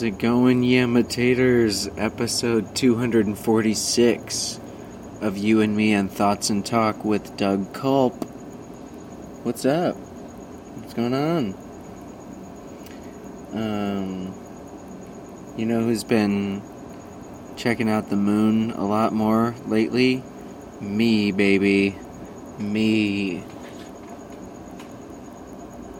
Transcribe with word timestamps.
How's 0.00 0.06
it 0.06 0.18
going, 0.18 0.64
imitators? 0.64 1.86
Episode 1.98 2.74
246 2.74 4.58
of 5.20 5.36
You 5.36 5.60
and 5.60 5.76
Me 5.76 5.92
and 5.92 6.10
Thoughts 6.10 6.48
and 6.48 6.64
Talk 6.64 7.04
with 7.04 7.36
Doug 7.36 7.74
Culp. 7.74 8.24
What's 9.44 9.66
up? 9.66 9.96
What's 9.96 10.94
going 10.94 11.12
on? 11.12 11.54
Um, 13.52 14.34
you 15.58 15.66
know 15.66 15.82
who's 15.82 16.04
been 16.04 16.62
checking 17.58 17.90
out 17.90 18.08
the 18.08 18.16
moon 18.16 18.70
a 18.70 18.86
lot 18.86 19.12
more 19.12 19.54
lately? 19.66 20.24
Me, 20.80 21.30
baby. 21.30 21.94
Me. 22.58 23.44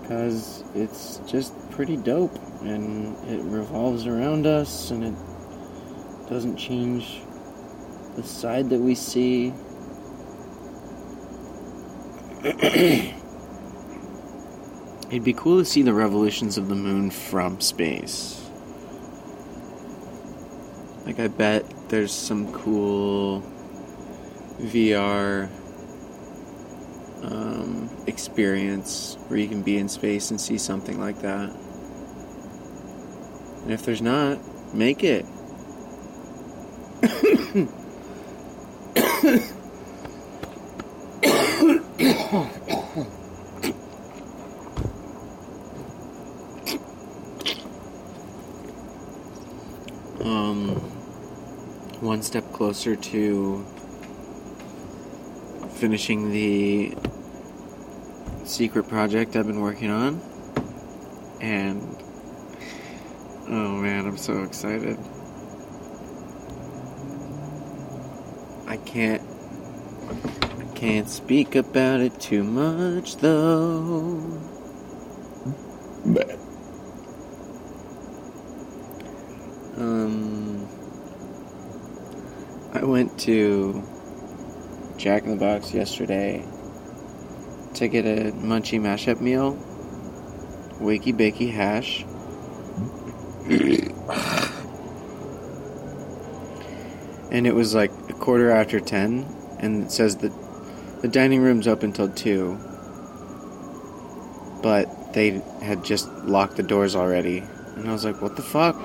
Because 0.01 0.65
it's 0.75 1.21
just 1.27 1.53
pretty 1.71 1.99
dope 1.99 2.39
and 2.63 3.17
it 3.29 3.43
revolves 3.43 4.07
around 4.07 4.47
us 4.47 4.91
and 4.91 5.05
it 5.05 5.15
doesn't 6.29 6.57
change 6.57 7.23
the 8.17 8.23
side 8.23 8.71
that 8.71 8.79
we 8.79 8.95
see. 8.95 9.53
It'd 15.11 15.25
be 15.25 15.33
cool 15.33 15.59
to 15.59 15.65
see 15.65 15.83
the 15.83 15.93
revolutions 15.93 16.57
of 16.57 16.69
the 16.69 16.75
moon 16.75 17.11
from 17.11 17.61
space. 17.61 18.49
Like, 21.05 21.19
I 21.19 21.27
bet 21.29 21.65
there's 21.89 22.13
some 22.13 22.53
cool 22.53 23.43
VR 24.61 25.51
um, 27.25 27.91
experience 28.07 29.17
where 29.27 29.39
you 29.39 29.49
can 29.49 29.63
be 29.63 29.79
in 29.79 29.89
space 29.89 30.31
and 30.31 30.41
see 30.41 30.59
something 30.59 31.01
like 31.01 31.21
that. 31.23 31.53
And 33.63 33.73
if 33.73 33.85
there's 33.85 34.03
not, 34.03 34.39
make 34.75 35.05
it. 35.05 35.25
um, 50.21 50.77
one 52.01 52.23
step 52.23 52.51
closer 52.53 52.97
to 52.97 53.65
finishing 55.75 56.31
the 56.31 56.95
secret 58.45 58.89
project 58.89 59.37
I've 59.37 59.47
been 59.47 59.61
working 59.61 59.91
on. 59.91 60.21
And 61.41 62.00
oh 63.51 63.73
man, 63.83 64.07
I'm 64.07 64.17
so 64.17 64.43
excited. 64.45 64.97
I 68.67 68.77
can't 68.77 69.23
I 70.11 70.65
can't 70.77 71.09
speak 71.09 71.57
about 71.57 72.01
it 72.01 72.21
too 72.21 72.45
much 72.45 73.17
though. 73.17 74.41
But 76.07 76.39
um 79.77 80.69
I 82.73 82.85
went 82.85 83.19
to 83.21 83.83
Jack 84.97 85.25
in 85.25 85.31
the 85.31 85.37
Box 85.37 85.75
yesterday 85.75 86.47
to 87.75 87.89
get 87.89 88.05
a 88.05 88.31
munchie 88.33 88.81
mashup 88.81 89.21
meal, 89.21 89.55
wakey 90.79 91.13
bakey 91.13 91.53
hash. 91.53 92.05
and 97.33 97.49
it 97.49 97.55
was 97.55 97.75
like 97.75 97.91
a 98.09 98.13
quarter 98.13 98.53
after 98.53 98.79
10 98.79 99.27
and 99.59 99.83
it 99.83 99.91
says 99.91 100.19
that 100.19 100.31
the 101.03 101.09
dining 101.09 101.41
room's 101.41 101.67
up 101.67 101.83
until 101.83 102.09
2 102.09 102.57
but 104.63 105.13
they 105.15 105.43
had 105.63 105.85
just 105.85 106.09
locked 106.25 106.57
the 106.57 106.63
doors 106.63 106.95
already. 106.95 107.39
And 107.75 107.89
i 107.89 107.93
was 107.93 108.05
like 108.05 108.23
what 108.23 108.37
the 108.37 108.43
fuck? 108.43 108.77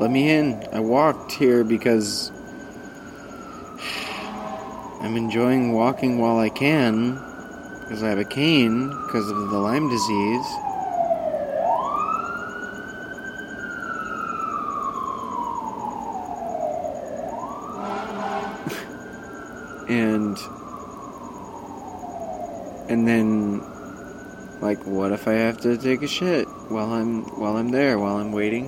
Let 0.00 0.10
me 0.10 0.28
in. 0.28 0.66
I 0.72 0.80
walked 0.80 1.30
here 1.30 1.62
because 1.62 2.30
i'm 5.02 5.16
enjoying 5.16 5.72
walking 5.72 6.18
while 6.18 6.38
i 6.38 6.48
can 6.48 7.14
because 7.82 8.02
i 8.02 8.08
have 8.08 8.18
a 8.18 8.24
cane 8.24 8.88
because 8.88 9.30
of 9.30 9.50
the 9.50 9.58
lyme 9.58 9.88
disease 9.88 10.46
and 19.96 20.36
and 22.88 23.08
then 23.08 23.60
like 24.60 24.84
what 24.86 25.12
if 25.12 25.26
I 25.26 25.32
have 25.32 25.58
to 25.62 25.76
take 25.76 26.02
a 26.02 26.08
shit 26.08 26.46
while 26.70 26.92
I'm 26.92 27.22
while 27.40 27.56
I'm 27.56 27.70
there 27.70 27.98
while 27.98 28.16
I'm 28.16 28.32
waiting? 28.32 28.66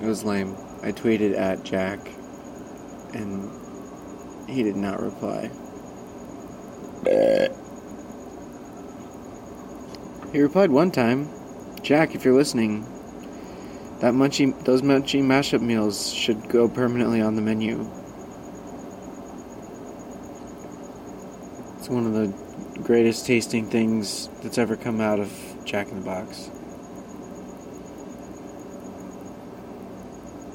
It 0.00 0.06
was 0.06 0.24
lame. 0.24 0.56
I 0.82 0.92
tweeted 0.92 1.36
at 1.38 1.62
Jack 1.62 2.00
and 3.12 3.50
he 4.48 4.62
did 4.62 4.76
not 4.76 5.02
reply. 5.02 5.50
He 10.32 10.40
replied 10.40 10.70
one 10.70 10.90
time 10.90 11.28
Jack 11.82 12.14
if 12.14 12.24
you're 12.24 12.34
listening 12.34 12.86
that 14.00 14.14
munchie, 14.14 14.64
those 14.64 14.80
munchie 14.80 15.22
mashup 15.22 15.60
meals 15.60 16.12
should 16.12 16.48
go 16.48 16.68
permanently 16.68 17.20
on 17.20 17.36
the 17.36 17.42
menu. 17.42 17.80
It's 21.78 21.88
one 21.90 22.06
of 22.06 22.14
the 22.14 22.82
greatest 22.82 23.26
tasting 23.26 23.68
things 23.68 24.30
that's 24.42 24.56
ever 24.56 24.74
come 24.74 25.02
out 25.02 25.20
of 25.20 25.30
Jack 25.66 25.88
in 25.88 26.00
the 26.00 26.04
Box. 26.04 26.50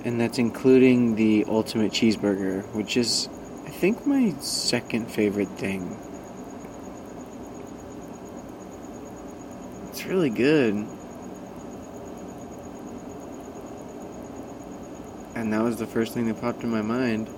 And 0.04 0.20
that's 0.20 0.40
including 0.40 1.16
the 1.16 1.46
ultimate 1.48 1.92
cheeseburger, 1.92 2.66
which 2.76 2.98
is, 2.98 3.30
I 3.66 3.70
think, 3.70 4.08
my 4.08 4.32
second 4.40 5.12
favorite 5.12 5.50
thing. 5.50 5.96
It's 9.90 10.06
really 10.06 10.32
good. 10.32 10.88
And 15.46 15.54
that 15.54 15.62
was 15.62 15.78
the 15.78 15.86
first 15.86 16.16
thing 16.16 16.26
that 16.26 16.42
popped 16.42 16.64
in 16.64 16.72
my 16.72 16.82
mind. 16.82 17.30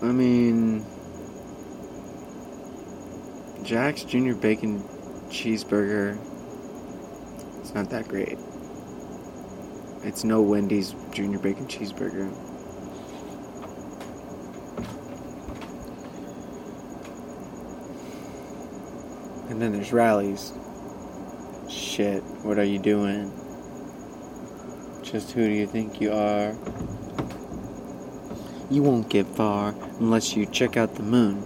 I 0.00 0.12
mean, 0.12 0.86
Jack's 3.64 4.04
Junior 4.04 4.36
Bacon 4.36 4.84
Cheeseburger, 5.30 6.16
it's 7.58 7.74
not 7.74 7.90
that 7.90 8.06
great. 8.06 8.38
It's 10.04 10.22
no 10.22 10.40
Wendy's 10.42 10.94
Junior 11.10 11.40
Bacon 11.40 11.66
Cheeseburger. 11.66 12.30
And 19.50 19.60
then 19.60 19.72
there's 19.72 19.92
rallies. 19.92 20.52
Shit, 21.68 22.22
what 22.44 22.60
are 22.60 22.64
you 22.64 22.78
doing? 22.78 23.32
Just 25.06 25.30
who 25.30 25.46
do 25.46 25.52
you 25.52 25.68
think 25.68 26.00
you 26.00 26.12
are? 26.12 26.56
You 28.68 28.82
won't 28.82 29.08
get 29.08 29.24
far 29.24 29.72
unless 30.00 30.34
you 30.34 30.46
check 30.46 30.76
out 30.76 30.96
the 30.96 31.04
moon. 31.04 31.36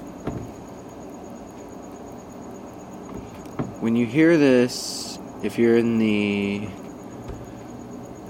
When 3.81 3.97
you 3.97 4.07
hear 4.07 4.39
this, 4.39 5.19
if 5.43 5.59
you're 5.59 5.77
in 5.77 5.99
the 5.99 6.69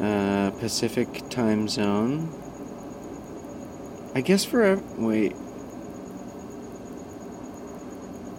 uh, 0.01 0.51
Pacific 0.59 1.29
time 1.31 1.69
zone, 1.69 2.29
I 4.17 4.23
guess 4.23 4.45
for 4.45 4.83
wait, 4.99 5.33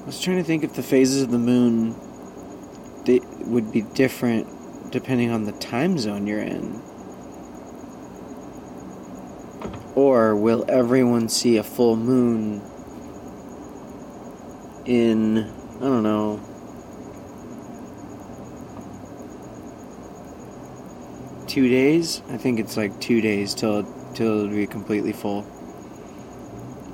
I 0.02 0.06
was 0.06 0.20
trying 0.20 0.40
to 0.40 0.44
think 0.44 0.66
if 0.66 0.74
the 0.74 0.84
phases 0.84 1.22
of 1.22 1.32
the 1.32 1.40
moon 1.40 1.96
would 3.50 3.72
be 3.72 3.82
different 3.82 4.61
depending 4.92 5.32
on 5.32 5.46
the 5.46 5.52
time 5.54 5.98
zone 5.98 6.28
you're 6.28 6.42
in. 6.42 6.82
Or 9.96 10.36
will 10.36 10.66
everyone 10.68 11.30
see 11.30 11.58
a 11.58 11.64
full 11.64 11.96
moon 11.96 12.62
in, 14.86 15.40
I 15.78 15.80
don't 15.80 16.04
know, 16.04 16.40
two 21.48 21.68
days? 21.68 22.22
I 22.30 22.38
think 22.38 22.60
it's 22.60 22.78
like 22.78 23.00
two 23.02 23.20
days 23.22 23.54
till, 23.54 23.84
till 24.14 24.40
it'll 24.40 24.56
be 24.56 24.68
completely 24.68 25.14
full. 25.14 25.46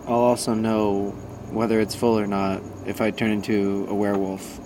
I'll 0.07 0.15
also 0.15 0.53
know 0.53 1.09
whether 1.51 1.79
it's 1.79 1.95
full 1.95 2.17
or 2.17 2.27
not, 2.27 2.61
if 2.85 3.01
I 3.01 3.11
turn 3.11 3.31
into 3.31 3.85
a 3.89 3.93
werewolf. 3.93 4.59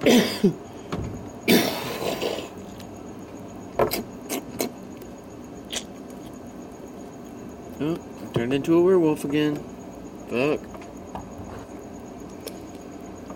oh, 7.80 7.98
I 8.36 8.37
turned 8.48 8.66
into 8.66 8.78
a 8.78 8.82
werewolf 8.82 9.24
again. 9.24 9.56
Fuck. 10.30 10.60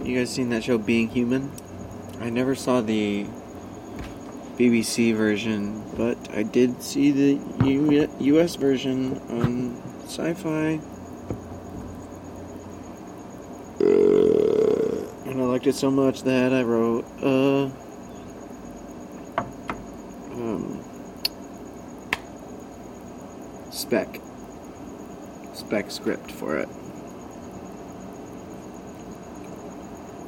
You 0.03 0.19
guys 0.19 0.31
seen 0.31 0.49
that 0.49 0.65
show 0.65 0.79
Being 0.79 1.11
Human? 1.11 1.53
I 2.19 2.31
never 2.31 2.55
saw 2.55 2.81
the 2.81 3.27
BBC 4.57 5.15
version, 5.15 5.85
but 5.99 6.17
I 6.35 6.43
did 6.43 6.83
see 6.83 7.11
the 7.11 8.09
US 8.21 8.57
version 8.57 9.19
on 9.29 9.77
Syfy. 10.07 10.81
And 15.27 15.43
I 15.43 15.45
liked 15.45 15.67
it 15.67 15.75
so 15.75 15.91
much 15.91 16.23
that 16.23 16.55
I 16.55 16.63
wrote 16.63 17.05
a. 17.23 17.71
Um, 20.33 20.83
spec. 23.71 24.32
Spec 25.73 25.91
script 25.91 26.31
for 26.31 26.59
it. 26.59 26.69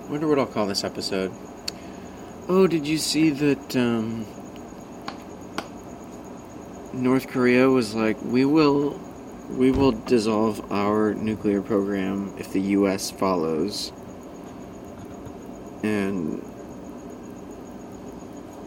Wonder 0.09 0.27
what 0.27 0.39
I'll 0.39 0.47
call 0.47 0.65
this 0.67 0.85
episode. 0.85 1.33
Oh, 2.49 2.67
did 2.67 2.87
you 2.87 2.97
see 2.97 3.29
that 3.29 3.77
um, 3.77 4.25
North 6.95 7.29
Korea 7.29 7.69
was 7.69 7.95
like, 7.95 8.19
we 8.23 8.47
will, 8.47 8.99
we 9.51 9.71
will 9.71 9.93
dissolve 9.93 10.73
our 10.73 11.13
nuclear 11.13 11.61
program 11.61 12.33
if 12.39 12.51
the 12.55 12.63
U.S. 12.79 13.11
follows, 13.11 13.93
and 15.83 16.43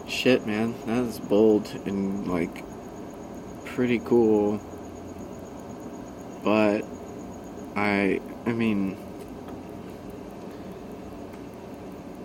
shit, 0.08 0.46
man, 0.46 0.76
that 0.86 1.06
is 1.06 1.20
bold 1.20 1.66
and 1.88 2.28
like 2.28 2.64
pretty 3.66 3.98
cool, 3.98 4.62
but 6.44 6.86
I, 7.76 8.20
I 8.46 8.52
mean. 8.54 8.98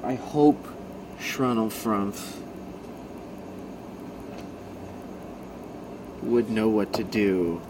I 0.05 0.15
hope 0.15 0.67
Schrunnelfrumpf 1.21 2.39
would 6.23 6.51
know 6.51 6.69
what 6.69 6.93
to 6.95 7.05
do. 7.05 7.63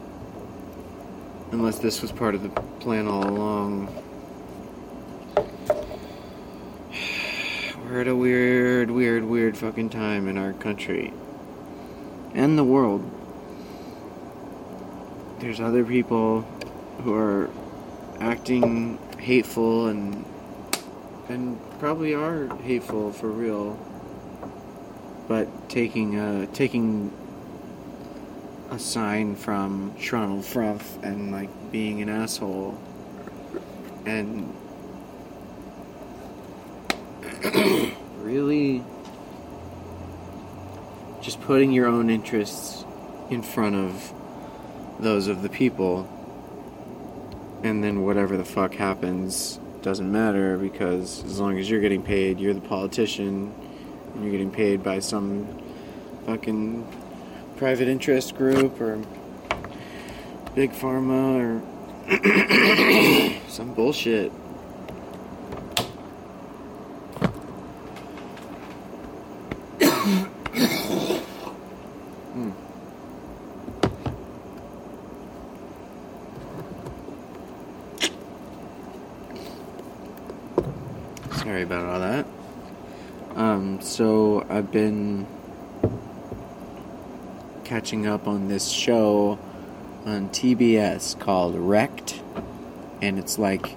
Unless 1.50 1.80
this 1.80 2.00
was 2.00 2.10
part 2.10 2.34
of 2.34 2.42
the 2.42 2.48
plan 2.80 3.06
all 3.06 3.28
along. 3.28 3.88
We're 7.84 8.00
at 8.00 8.08
a 8.08 8.16
weird, 8.16 8.90
weird, 8.90 9.24
weird 9.24 9.58
fucking 9.58 9.90
time 9.90 10.26
in 10.26 10.38
our 10.38 10.54
country. 10.54 11.12
And 12.32 12.56
the 12.56 12.64
world. 12.64 13.21
There's 15.42 15.60
other 15.60 15.84
people 15.84 16.42
who 17.02 17.14
are 17.14 17.50
acting 18.20 18.96
hateful 19.18 19.88
and 19.88 20.24
and 21.28 21.58
probably 21.80 22.14
are 22.14 22.46
hateful 22.58 23.10
for 23.12 23.26
real. 23.26 23.76
But 25.26 25.68
taking 25.68 26.16
a 26.16 26.46
taking 26.46 27.12
a 28.70 28.78
sign 28.78 29.34
from 29.34 29.92
Schrunnelfrumpf 29.94 31.02
and 31.02 31.32
like 31.32 31.50
being 31.72 32.02
an 32.02 32.08
asshole 32.08 32.80
and 34.06 34.54
really 38.18 38.84
just 41.20 41.40
putting 41.40 41.72
your 41.72 41.88
own 41.88 42.10
interests 42.10 42.84
in 43.28 43.42
front 43.42 43.74
of 43.74 44.21
those 45.02 45.26
of 45.26 45.42
the 45.42 45.48
people 45.48 46.08
and 47.62 47.82
then 47.82 48.02
whatever 48.02 48.36
the 48.36 48.44
fuck 48.44 48.74
happens 48.74 49.58
doesn't 49.82 50.10
matter 50.10 50.56
because 50.56 51.24
as 51.24 51.40
long 51.40 51.58
as 51.58 51.68
you're 51.68 51.80
getting 51.80 52.02
paid, 52.02 52.38
you're 52.40 52.54
the 52.54 52.60
politician, 52.60 53.52
and 54.14 54.22
you're 54.22 54.32
getting 54.32 54.50
paid 54.50 54.82
by 54.82 54.98
some 54.98 55.46
fucking 56.26 56.86
private 57.56 57.88
interest 57.88 58.36
group 58.36 58.80
or 58.80 59.00
big 60.54 60.72
pharma 60.72 61.40
or 61.40 61.62
some 63.48 63.72
bullshit. 63.74 64.30
Hmm. 72.32 72.50
Sorry 81.38 81.62
about 81.62 81.86
all 81.86 82.00
that. 82.00 82.26
Um, 83.36 83.80
so 83.80 84.46
I've 84.50 84.61
been 84.72 85.26
catching 87.64 88.06
up 88.06 88.26
on 88.26 88.48
this 88.48 88.68
show 88.68 89.38
on 90.06 90.30
TBS 90.30 91.18
called 91.20 91.54
Wrecked, 91.54 92.20
and 93.00 93.18
it's 93.18 93.38
like 93.38 93.76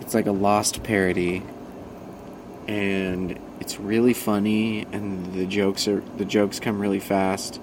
it's 0.00 0.14
like 0.14 0.26
a 0.26 0.32
Lost 0.32 0.82
parody, 0.82 1.42
and 2.68 3.38
it's 3.60 3.80
really 3.80 4.12
funny, 4.12 4.86
and 4.92 5.32
the 5.32 5.46
jokes 5.46 5.88
are 5.88 6.02
the 6.18 6.24
jokes 6.24 6.60
come 6.60 6.80
really 6.80 7.00
fast, 7.00 7.60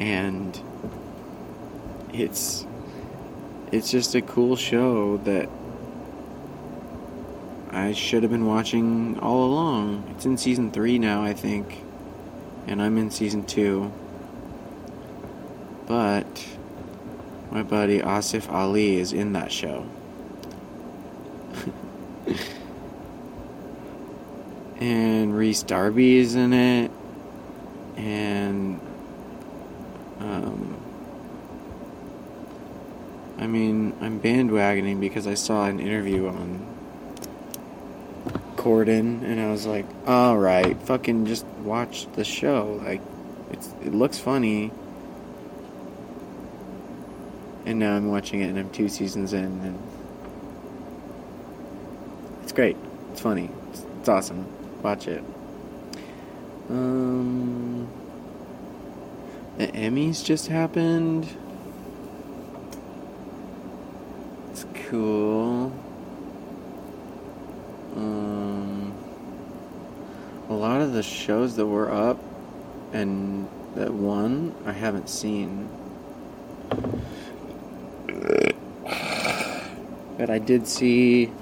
and 0.00 0.58
it's 2.12 2.66
it's 3.70 3.90
just 3.90 4.14
a 4.14 4.22
cool 4.22 4.56
show 4.56 5.18
that 5.18 5.48
I 7.74 7.92
should 7.92 8.22
have 8.22 8.30
been 8.30 8.46
watching 8.46 9.18
all 9.18 9.46
along. 9.46 10.04
It's 10.10 10.24
in 10.24 10.38
season 10.38 10.70
three 10.70 10.96
now, 10.96 11.24
I 11.24 11.34
think, 11.34 11.82
and 12.68 12.80
I'm 12.80 12.96
in 12.98 13.10
season 13.10 13.44
two. 13.44 13.92
But 15.84 16.46
my 17.50 17.64
buddy 17.64 17.98
Asif 17.98 18.48
Ali 18.48 18.98
is 18.98 19.12
in 19.12 19.32
that 19.32 19.50
show. 19.50 19.86
and 24.80 25.36
Rhys 25.36 25.64
Darby 25.64 26.18
is 26.18 26.36
in 26.36 26.52
it. 26.52 26.92
And 27.96 28.80
um 30.20 30.80
I 33.36 33.48
mean, 33.48 33.94
I'm 34.00 34.20
bandwagoning 34.20 35.00
because 35.00 35.26
I 35.26 35.34
saw 35.34 35.64
an 35.66 35.80
interview 35.80 36.28
on 36.28 36.73
Corden 38.64 39.22
and 39.22 39.38
I 39.38 39.50
was 39.50 39.66
like, 39.66 39.84
"All 40.06 40.38
right, 40.38 40.80
fucking 40.84 41.26
just 41.26 41.44
watch 41.62 42.10
the 42.14 42.24
show. 42.24 42.80
Like 42.82 43.02
it 43.52 43.92
looks 43.92 44.18
funny." 44.18 44.72
And 47.66 47.78
now 47.78 47.94
I'm 47.94 48.08
watching 48.08 48.40
it 48.40 48.46
and 48.46 48.58
I'm 48.58 48.70
two 48.70 48.88
seasons 48.88 49.34
in 49.34 49.44
and 49.44 49.78
it's 52.42 52.52
great. 52.52 52.76
It's 53.12 53.20
funny. 53.20 53.50
It's, 53.70 53.84
it's 54.00 54.08
awesome. 54.08 54.46
Watch 54.82 55.08
it. 55.08 55.22
Um 56.70 57.86
the 59.58 59.66
Emmys 59.68 60.24
just 60.24 60.46
happened. 60.48 61.28
It's 64.52 64.64
cool. 64.88 65.70
Um 67.96 68.23
the 70.94 71.02
shows 71.02 71.56
that 71.56 71.66
were 71.66 71.90
up 71.90 72.22
and 72.92 73.48
that 73.74 73.92
won 73.92 74.54
I 74.64 74.70
haven't 74.70 75.08
seen. 75.08 75.68
But 80.16 80.30
I 80.30 80.38
did 80.38 80.68
see 80.68 81.32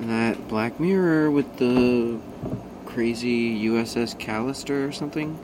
that 0.00 0.48
Black 0.48 0.80
Mirror 0.80 1.30
with 1.30 1.58
the 1.58 2.18
crazy 2.84 3.64
USS 3.66 4.18
Callister 4.18 4.88
or 4.88 4.90
something. 4.90 5.38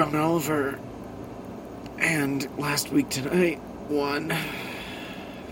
John 0.00 0.16
Oliver. 0.16 0.78
And 1.98 2.48
last 2.58 2.90
week 2.90 3.10
tonight 3.10 3.60
won 3.90 4.34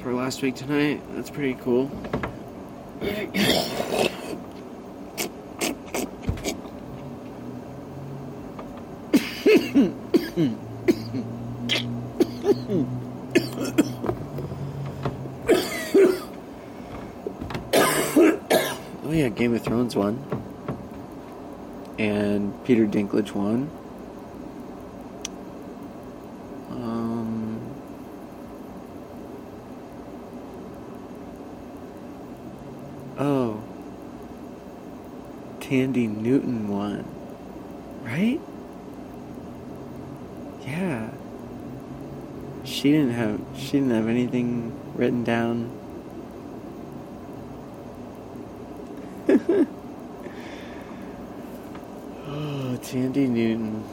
for 0.03 0.15
last 0.15 0.41
week 0.41 0.55
tonight. 0.55 1.03
That's 1.11 1.29
pretty 1.29 1.53
cool. 1.61 1.91
oh 19.03 19.13
yeah, 19.13 19.29
Game 19.29 19.55
of 19.55 19.63
Thrones 19.63 19.95
won. 19.95 20.25
And 21.99 22.65
Peter 22.65 22.87
Dinklage 22.87 23.33
won. 23.33 23.71
Um, 26.89 27.61
oh. 33.19 33.63
Thandie 35.69 36.09
Newton 36.09 36.67
won. 36.69 37.05
Right? 38.03 38.41
Yeah. 40.67 41.11
She 42.65 42.91
didn't 42.91 43.11
have 43.11 43.39
she 43.55 43.73
didn't 43.73 43.91
have 43.91 44.09
anything 44.09 44.73
written 44.95 45.25
down. 45.25 45.71
oh, 52.27 52.79
Thandie 52.81 53.29
Newton. 53.29 53.85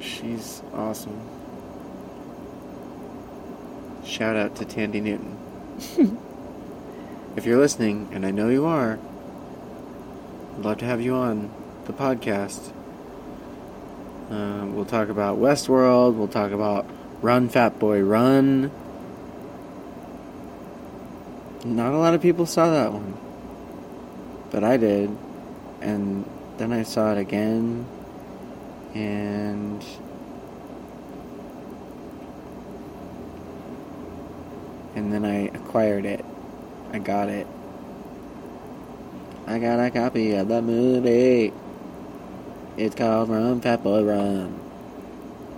She's 0.00 0.62
awesome. 0.72 1.20
Shout 4.02 4.36
out 4.36 4.56
to 4.56 4.64
Thandie 4.64 5.02
Newton. 5.02 5.36
if 7.36 7.44
you're 7.44 7.58
listening, 7.58 8.08
and 8.12 8.24
I 8.24 8.30
know 8.30 8.48
you 8.48 8.64
are, 8.64 8.98
I'd 10.62 10.66
love 10.66 10.78
to 10.78 10.84
have 10.84 11.00
you 11.00 11.16
on 11.16 11.50
the 11.86 11.92
podcast. 11.92 12.70
Uh, 14.30 14.64
we'll 14.66 14.84
talk 14.84 15.08
about 15.08 15.38
Westworld. 15.38 16.14
We'll 16.14 16.28
talk 16.28 16.52
about 16.52 16.88
Run, 17.20 17.48
Fat 17.48 17.80
Boy, 17.80 18.00
Run. 18.00 18.70
Not 21.64 21.92
a 21.92 21.98
lot 21.98 22.14
of 22.14 22.22
people 22.22 22.46
saw 22.46 22.70
that 22.70 22.92
one. 22.92 23.16
But 24.52 24.62
I 24.62 24.76
did. 24.76 25.10
And 25.80 26.24
then 26.58 26.72
I 26.72 26.84
saw 26.84 27.10
it 27.10 27.18
again. 27.18 27.84
And. 28.94 29.84
And 34.94 35.12
then 35.12 35.24
I 35.24 35.46
acquired 35.46 36.04
it. 36.04 36.24
I 36.92 37.00
got 37.00 37.30
it. 37.30 37.48
I 39.52 39.58
got 39.58 39.78
a 39.78 39.90
copy 39.90 40.32
of 40.32 40.48
the 40.48 40.62
movie. 40.62 41.52
It's 42.78 42.94
called 42.94 43.28
Run 43.28 43.60
Fat 43.60 43.82
Boy 43.82 44.02
Run. 44.02 44.58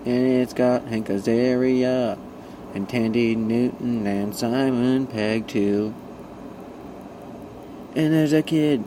And 0.05 0.27
it's 0.43 0.53
got 0.53 0.89
Hank 0.89 1.07
Azaria 1.07 2.19
and 2.75 2.89
Thandie 2.89 3.37
Newton 3.37 4.05
and 4.05 4.35
Simon 4.35 5.07
Pegg 5.07 5.47
too. 5.47 5.95
And 7.95 8.13
there's 8.13 8.33
a 8.33 8.43
kid 8.43 8.83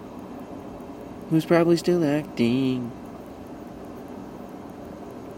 who's 1.29 1.45
probably 1.45 1.77
still 1.77 2.03
acting. 2.03 2.91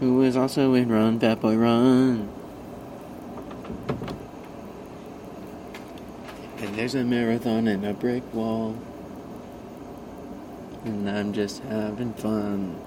Who 0.00 0.20
is 0.22 0.36
also 0.36 0.74
in 0.74 0.88
Run 0.90 1.20
Fat 1.20 1.40
Boy 1.40 1.54
Run. 1.54 2.28
And 6.58 6.74
there's 6.74 6.96
a 6.96 7.04
marathon 7.04 7.68
and 7.68 7.86
a 7.86 7.94
brick 7.94 8.24
wall. 8.34 8.76
And 10.84 11.10
I'm 11.10 11.32
just 11.32 11.62
having 11.64 12.14
fun. 12.14 12.80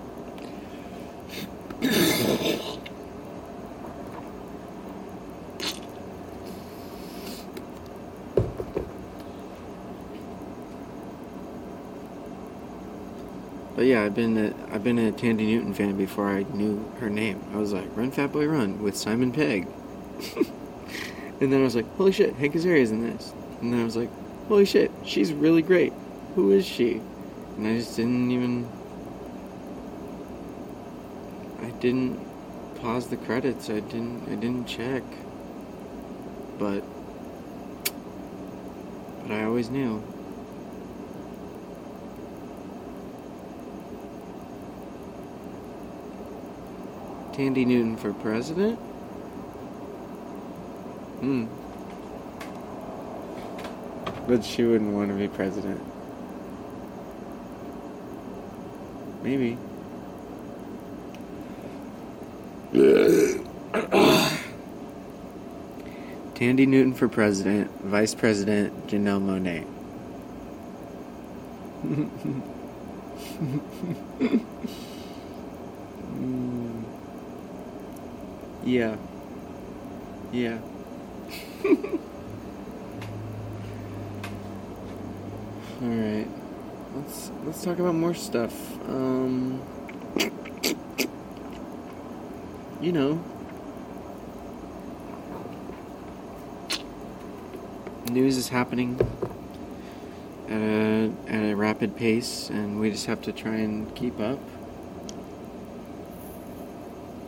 But 13.76 13.86
yeah, 13.86 14.04
I've 14.04 14.16
been 14.16 14.38
a, 14.38 14.54
I've 14.74 14.84
been 14.84 14.98
a 14.98 15.12
Thandie 15.12 15.48
Newton 15.48 15.74
fan 15.74 15.98
before 15.98 16.30
I 16.30 16.44
knew 16.54 16.84
her 17.00 17.10
name. 17.10 17.44
I 17.54 17.58
was 17.58 17.74
like, 17.74 17.86
"Run, 17.96 18.12
Fat 18.12 18.32
Boy, 18.32 18.46
Run" 18.46 18.82
with 18.82 18.96
Simon 18.96 19.32
Pegg. 19.32 19.68
and 21.42 21.52
then 21.52 21.60
I 21.60 21.64
was 21.64 21.76
like, 21.76 21.88
"Holy 21.98 22.12
shit, 22.12 22.34
Hank 22.36 22.56
Azaria's 22.56 22.92
in 22.92 23.02
this." 23.02 23.34
And 23.62 23.74
then 23.74 23.82
I 23.82 23.84
was 23.84 23.98
like, 23.98 24.10
"Holy 24.48 24.66
shit, 24.66 24.90
she's 25.04 25.34
really 25.34 25.62
great. 25.62 25.92
Who 26.36 26.52
is 26.52 26.66
she?" 26.66 27.02
And 27.58 27.68
I 27.68 27.78
just 27.78 27.96
didn't 27.96 28.32
even. 28.32 28.68
I 31.62 31.70
didn't 31.80 32.20
pause 32.82 33.08
the 33.08 33.18
credits. 33.18 33.70
I 33.70 33.80
didn't. 33.80 34.24
I 34.30 34.36
didn't 34.36 34.66
check. 34.66 35.04
But. 36.58 36.84
But 39.22 39.32
I 39.32 39.44
always 39.46 39.70
knew. 39.70 40.04
Thandie 47.34 47.66
Newton 47.66 47.98
for 47.98 48.14
president? 48.14 48.78
Hmm. 51.20 51.46
But 54.28 54.46
she 54.46 54.64
wouldn't 54.64 54.94
want 54.94 55.10
to 55.10 55.16
be 55.16 55.28
president. 55.28 55.82
Maybe. 59.24 59.58
Thandie 66.36 66.68
Newton 66.68 66.94
for 66.94 67.08
president, 67.08 67.72
vice 67.82 68.14
president 68.14 68.88
Janelle 68.88 69.22
Monáe. 69.22 69.66
Mm. 76.24 76.84
Yeah. 78.64 78.96
Yeah. 80.32 80.60
All 85.82 85.90
right. 85.90 86.28
Let's 87.54 87.66
talk 87.66 87.78
about 87.78 87.94
more 87.94 88.16
stuff. 88.16 88.82
Um 88.90 89.62
you 92.82 92.92
know, 92.92 93.24
news 98.10 98.38
is 98.38 98.50
happening 98.50 99.00
at 100.50 100.58
a, 100.58 101.14
at 101.28 101.52
a 101.52 101.54
rapid 101.54 101.96
pace, 101.96 102.50
and 102.50 102.80
we 102.80 102.90
just 102.90 103.06
have 103.06 103.22
to 103.22 103.32
try 103.32 103.58
and 103.58 103.96
keep 103.96 104.20
up. 104.20 104.40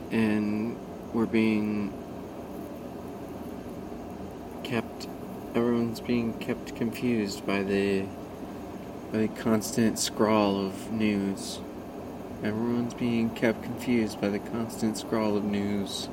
And 0.09 0.75
we're 1.13 1.27
being 1.27 1.93
kept, 4.63 5.07
everyone's 5.53 5.99
being 6.01 6.33
kept 6.39 6.75
confused 6.75 7.45
by 7.45 7.61
the, 7.61 8.05
by 9.15 9.21
the 9.21 9.27
constant 9.29 9.97
scrawl 9.97 10.59
of 10.59 10.91
news. 10.91 11.59
Everyone's 12.43 12.93
being 12.93 13.29
kept 13.29 13.63
confused 13.63 14.19
by 14.19 14.27
the 14.27 14.39
constant 14.39 14.97
scrawl 14.97 15.37
of 15.37 15.45
news. 15.45 16.09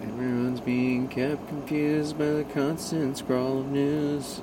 Everyone's 0.00 0.60
being 0.60 1.08
kept 1.08 1.48
confused 1.48 2.16
by 2.16 2.26
the 2.26 2.44
constant 2.44 3.18
scrawl 3.18 3.58
of 3.58 3.66
news. 3.66 4.40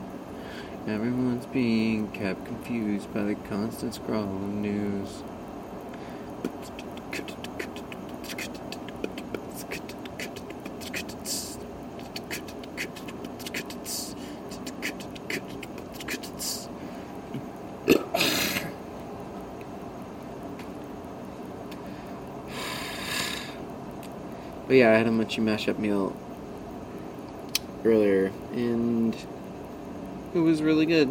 Everyone's 0.86 1.46
being 1.46 2.12
kept 2.12 2.46
confused 2.46 3.14
by 3.14 3.24
the 3.24 3.36
constant 3.36 3.96
scrawl 3.96 4.24
of 4.24 4.54
news. 4.54 5.24
But 24.76 24.80
yeah, 24.80 24.92
I 24.92 24.96
had 24.96 25.08
a 25.08 25.10
munchy 25.10 25.42
mashup 25.42 25.80
meal 25.80 26.14
earlier, 27.86 28.30
and 28.52 29.16
it 30.34 30.40
was 30.40 30.62
really 30.62 30.86
good. 30.86 31.08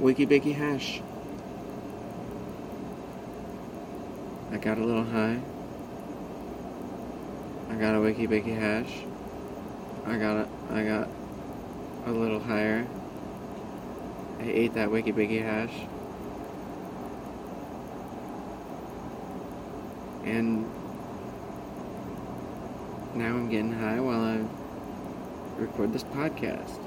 Wakey 0.00 0.26
bakey 0.26 0.52
hash. 0.52 1.00
I 4.50 4.56
got 4.56 4.78
a 4.78 4.84
little 4.84 5.04
high. 5.04 5.38
I 7.70 7.76
got 7.76 7.94
a 7.94 8.00
wiki 8.00 8.26
bakey 8.26 8.58
hash. 8.58 9.04
I 10.04 10.16
got 10.16 10.38
a, 10.38 10.48
I 10.72 10.82
got 10.82 11.08
a 12.06 12.10
little 12.10 12.40
higher. 12.40 12.84
I 14.40 14.42
ate 14.42 14.74
that 14.74 14.90
wiki 14.90 15.12
bakey 15.12 15.40
hash. 15.40 15.86
And 20.24 20.59
now 23.20 23.36
I'm 23.36 23.50
getting 23.50 23.72
high 23.72 24.00
while 24.00 24.20
I 24.20 24.40
record 25.60 25.92
this 25.92 26.04
podcast. 26.04 26.78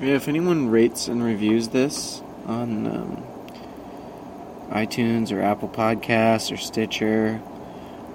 Yeah, 0.00 0.14
if 0.16 0.26
anyone 0.26 0.70
rates 0.70 1.06
and 1.08 1.22
reviews 1.22 1.68
this 1.68 2.22
on 2.46 2.86
um, 2.86 3.24
iTunes 4.70 5.30
or 5.30 5.42
Apple 5.42 5.68
Podcasts 5.68 6.50
or 6.50 6.56
Stitcher 6.56 7.42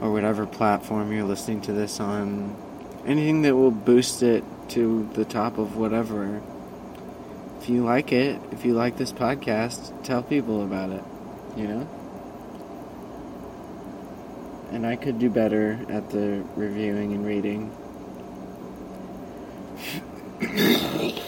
or 0.02 0.12
whatever 0.12 0.48
platform 0.48 1.12
you're 1.12 1.24
listening 1.24 1.62
to 1.62 1.72
this 1.72 2.00
on, 2.00 2.56
anything 3.06 3.44
that 3.44 3.56
will 3.56 3.70
boost 3.72 4.24
it 4.24 4.44
to 4.70 5.08
the 5.14 5.26
top 5.26 5.60
of 5.60 5.78
whatever. 5.78 6.42
If 7.62 7.70
you 7.70 7.84
like 7.84 8.12
it, 8.12 8.42
if 8.52 8.66
you 8.66 8.74
like 8.74 8.98
this 8.98 9.14
podcast, 9.14 10.04
tell 10.04 10.24
people 10.24 10.64
about 10.64 10.90
it, 10.90 11.04
you 11.60 11.68
know? 11.68 11.88
And 14.72 14.86
I 14.86 14.96
could 14.96 15.20
do 15.20 15.30
better 15.30 15.78
at 15.90 16.10
the 16.10 16.42
reviewing 16.56 17.12
and 17.12 17.26
reading. 17.26 17.76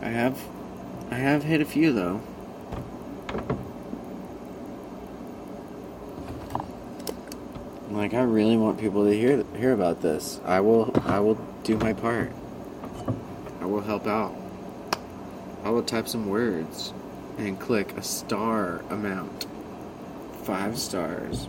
I 0.00 0.08
have 0.08 0.42
I 1.10 1.16
have 1.16 1.42
hit 1.42 1.60
a 1.60 1.66
few 1.66 1.92
though. 1.92 2.22
Like 7.90 8.14
I 8.14 8.22
really 8.22 8.56
want 8.56 8.80
people 8.80 9.04
to 9.04 9.12
hear 9.12 9.44
hear 9.56 9.72
about 9.72 10.00
this. 10.00 10.40
I 10.46 10.60
will 10.60 10.90
I 11.04 11.20
will 11.20 11.38
do 11.64 11.76
my 11.76 11.92
part. 11.92 12.32
I 13.60 13.66
will 13.66 13.82
help 13.82 14.06
out. 14.06 14.39
I 15.70 15.72
will 15.72 15.84
type 15.84 16.08
some 16.08 16.28
words 16.28 16.92
and 17.38 17.56
click 17.60 17.96
a 17.96 18.02
star 18.02 18.82
amount. 18.90 19.46
5 20.42 20.76
stars. 20.76 21.48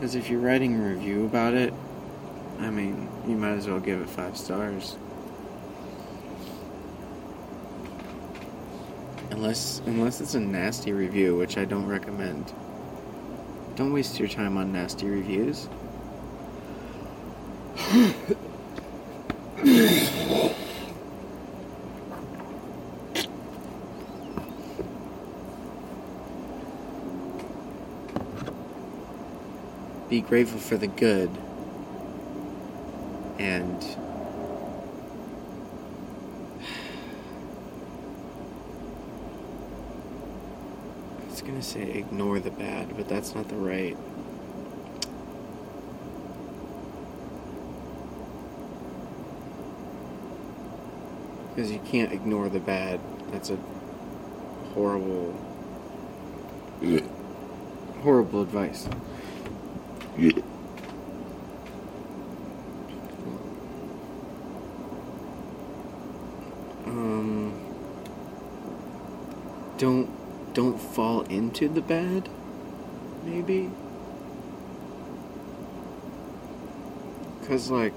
Cuz 0.00 0.14
if 0.14 0.30
you're 0.30 0.40
writing 0.40 0.74
a 0.80 0.88
review 0.88 1.26
about 1.26 1.52
it, 1.52 1.74
I 2.60 2.70
mean, 2.70 3.10
you 3.28 3.36
might 3.36 3.58
as 3.58 3.68
well 3.68 3.78
give 3.78 4.00
it 4.00 4.08
5 4.08 4.38
stars. 4.38 4.96
Unless 9.30 9.82
unless 9.84 10.22
it's 10.22 10.34
a 10.34 10.40
nasty 10.40 10.94
review, 10.94 11.36
which 11.36 11.58
I 11.58 11.66
don't 11.66 11.86
recommend. 11.86 12.54
Don't 13.76 13.92
waste 13.92 14.18
your 14.18 14.28
time 14.28 14.56
on 14.56 14.72
nasty 14.72 15.10
reviews. 15.10 15.68
Be 30.14 30.20
grateful 30.20 30.60
for 30.60 30.76
the 30.76 30.86
good 30.86 31.28
and 33.36 33.82
I 41.20 41.28
was 41.28 41.42
gonna 41.42 41.60
say 41.60 41.82
ignore 41.98 42.38
the 42.38 42.52
bad, 42.52 42.96
but 42.96 43.08
that's 43.08 43.34
not 43.34 43.48
the 43.48 43.56
right. 43.56 43.96
Because 51.48 51.72
you 51.72 51.80
can't 51.80 52.12
ignore 52.12 52.48
the 52.48 52.60
bad. 52.60 53.00
That's 53.32 53.50
a 53.50 53.58
horrible, 54.74 55.32
horrible 58.02 58.42
advice. 58.42 58.88
Um, 66.86 67.52
don't 69.76 70.54
don't 70.54 70.78
fall 70.78 71.22
into 71.22 71.68
the 71.68 71.80
bad. 71.80 72.28
Maybe. 73.24 73.70
Cause 77.48 77.68
like 77.72 77.92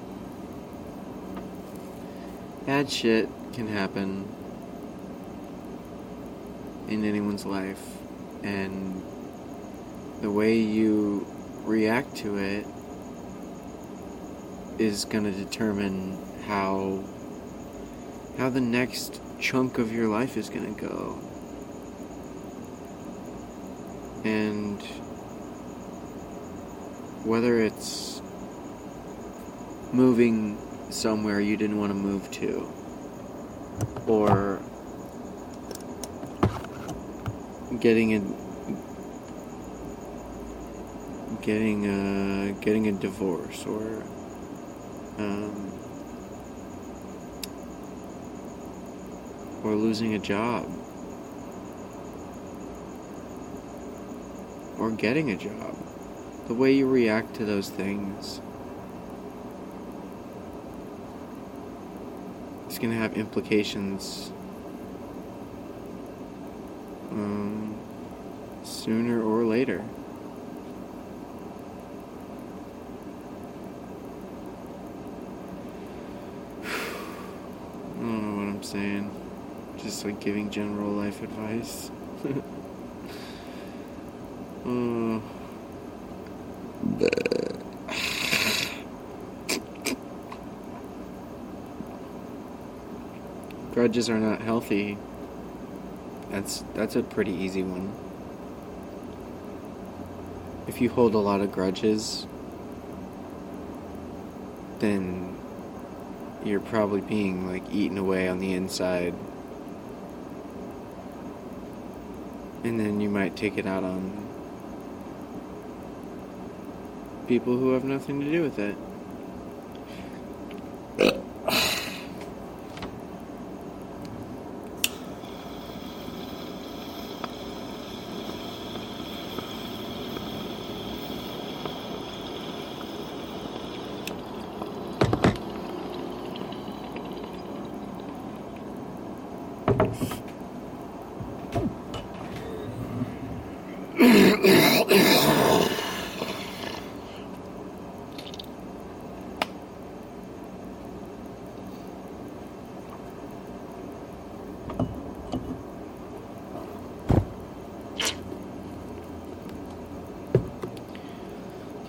bad 2.66 2.90
shit 2.90 3.30
can 3.54 3.68
happen 3.68 4.28
in 6.88 7.06
anyone's 7.06 7.46
life, 7.46 7.98
and 8.42 9.04
the 10.22 10.32
way 10.32 10.58
you 10.58 11.28
react 11.68 12.16
to 12.16 12.38
it 12.38 12.66
is 14.80 15.06
going 15.06 15.26
to 15.26 15.32
determine 15.32 16.18
how 16.48 17.04
how 18.38 18.50
the 18.50 18.62
next 18.62 19.20
chunk 19.40 19.78
of 19.78 19.92
your 19.92 20.08
life 20.08 20.38
is 20.38 20.50
going 20.50 20.76
to 20.76 20.82
go. 20.82 21.20
And 24.24 24.82
whether 27.26 27.60
it's 27.60 28.22
moving 29.92 30.58
somewhere 30.92 31.42
you 31.42 31.58
didn't 31.58 31.78
want 31.78 31.92
to 31.92 31.96
move 31.96 32.30
to 32.32 32.72
or 34.08 34.62
getting 37.80 38.16
a 38.16 38.47
getting 41.48 41.86
a 41.86 42.52
getting 42.60 42.90
a 42.90 42.92
divorce 42.92 43.66
or 43.66 44.04
um, 45.18 45.72
or 49.64 49.74
losing 49.74 50.14
a 50.14 50.20
job. 50.20 50.70
Or 54.78 54.92
getting 54.92 55.32
a 55.32 55.38
job. 55.38 55.74
The 56.50 56.54
way 56.54 56.74
you 56.74 56.86
react 56.86 57.36
to 57.36 57.46
those 57.46 57.70
things 57.70 58.42
is 62.70 62.78
going 62.78 62.92
to 62.92 63.00
have 63.00 63.16
implications 63.18 64.34
um, 67.12 67.74
sooner 68.66 69.24
or 69.24 69.46
later 69.46 69.82
I 77.98 78.00
don't 78.00 78.22
know 78.22 78.38
what 78.38 78.56
I'm 78.56 78.64
saying. 78.64 79.12
Just 79.78 79.97
like 80.08 80.22
giving 80.22 80.50
general 80.50 80.90
life 80.90 81.22
advice. 81.22 81.92
uh, 84.66 85.20
grudges 93.74 94.10
are 94.10 94.18
not 94.18 94.42
healthy. 94.42 94.98
That's 96.32 96.64
that's 96.74 96.96
a 96.96 97.04
pretty 97.04 97.34
easy 97.34 97.64
one. 97.64 97.92
If 100.68 100.80
you 100.80 100.90
hold 100.90 101.16
a 101.16 101.20
lot 101.20 101.42
of 101.42 101.52
grudges, 101.52 102.26
then 104.80 105.38
you're 106.46 106.62
probably 106.62 107.02
being 107.02 107.46
like 107.46 107.64
eaten 107.74 107.98
away 107.98 108.30
on 108.30 108.40
the 108.40 108.54
inside. 108.54 109.14
And 112.68 112.82
then 112.82 113.00
you 113.00 113.10
might 113.10 113.38
take 113.38 113.58
it 113.58 113.66
out 113.66 113.86
on 113.86 114.12
people 117.26 117.56
who 117.56 117.72
have 117.72 117.86
nothing 117.86 118.20
to 118.20 118.30
do 118.30 118.42
with 118.42 118.60
it. 118.60 118.76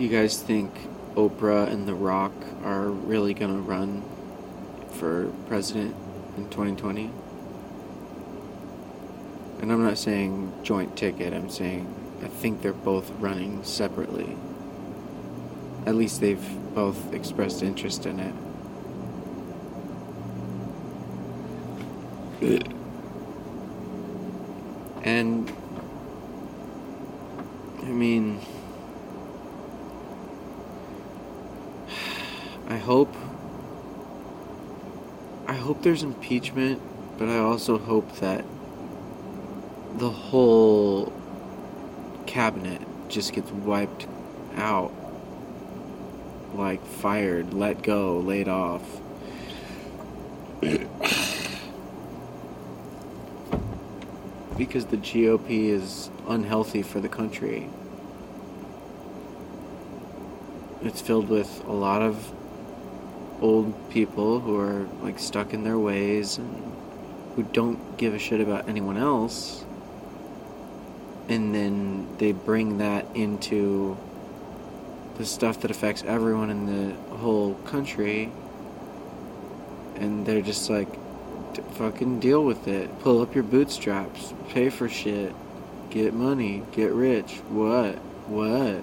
You 0.08 0.18
guys 0.18 0.40
think 0.40 0.72
Oprah 1.16 1.70
and 1.70 1.86
The 1.86 1.94
Rock 1.94 2.32
are 2.64 2.88
really 2.88 3.34
going 3.34 3.52
to 3.52 3.60
run 3.60 4.02
for 4.92 5.30
president 5.48 5.94
in 6.38 6.48
2020? 6.48 7.10
And 9.60 9.70
I'm 9.70 9.84
not 9.84 9.98
saying 9.98 10.50
joint 10.62 10.96
ticket, 10.96 11.34
I'm 11.34 11.50
saying 11.50 11.94
I 12.22 12.28
think 12.28 12.62
they're 12.62 12.72
both 12.72 13.10
running 13.20 13.62
separately. 13.64 14.34
At 15.84 15.94
least 15.94 16.22
they've 16.22 16.74
both 16.74 17.12
expressed 17.12 17.62
interest 17.62 18.06
in 18.06 18.18
it. 18.18 18.34
And 25.04 25.52
I 27.82 27.90
mean 27.90 28.40
I 32.70 32.76
hope 32.76 33.14
I 35.46 35.54
hope 35.78 35.84
there's 35.84 36.02
impeachment, 36.02 36.82
but 37.18 37.28
I 37.28 37.38
also 37.38 37.78
hope 37.78 38.16
that 38.16 38.44
the 39.96 40.10
whole 40.10 41.12
cabinet 42.26 42.82
just 43.08 43.32
gets 43.32 43.48
wiped 43.52 44.08
out. 44.56 44.92
Like 46.52 46.84
fired, 46.84 47.54
let 47.54 47.84
go, 47.84 48.18
laid 48.18 48.48
off. 48.48 48.82
because 54.58 54.86
the 54.86 54.96
GOP 54.96 55.68
is 55.68 56.10
unhealthy 56.26 56.82
for 56.82 56.98
the 56.98 57.08
country. 57.08 57.70
It's 60.82 61.00
filled 61.00 61.28
with 61.28 61.62
a 61.68 61.72
lot 61.72 62.02
of 62.02 62.32
old 63.40 63.90
people 63.90 64.40
who 64.40 64.58
are 64.58 64.86
like 65.02 65.18
stuck 65.18 65.52
in 65.52 65.64
their 65.64 65.78
ways 65.78 66.38
and 66.38 66.72
who 67.36 67.42
don't 67.42 67.96
give 67.96 68.14
a 68.14 68.18
shit 68.18 68.40
about 68.40 68.68
anyone 68.68 68.96
else. 68.96 69.64
And 71.28 71.54
then 71.54 72.08
they 72.18 72.32
bring 72.32 72.78
that 72.78 73.06
into 73.14 73.96
the 75.18 75.26
stuff 75.26 75.60
that 75.60 75.70
affects 75.70 76.02
everyone 76.04 76.50
in 76.50 76.66
the 76.66 76.94
whole 77.16 77.54
country. 77.54 78.32
And 79.96 80.24
they're 80.24 80.42
just 80.42 80.70
like, 80.70 80.88
fucking 81.74 82.20
deal 82.20 82.44
with 82.44 82.66
it. 82.68 82.98
Pull 83.00 83.20
up 83.20 83.34
your 83.34 83.44
bootstraps. 83.44 84.32
Pay 84.48 84.70
for 84.70 84.88
shit. 84.88 85.34
Get 85.90 86.14
money. 86.14 86.62
Get 86.72 86.92
rich. 86.92 87.36
What? 87.48 87.96
What? 88.28 88.82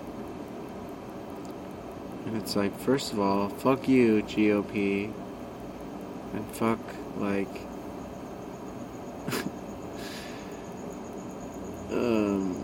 It's 2.35 2.55
like, 2.57 2.77
first 2.79 3.13
of 3.13 3.19
all, 3.19 3.47
fuck 3.47 3.87
you, 3.87 4.21
GOP. 4.23 5.13
And 6.33 6.45
fuck, 6.51 6.79
like. 7.17 7.47
um. 11.91 12.61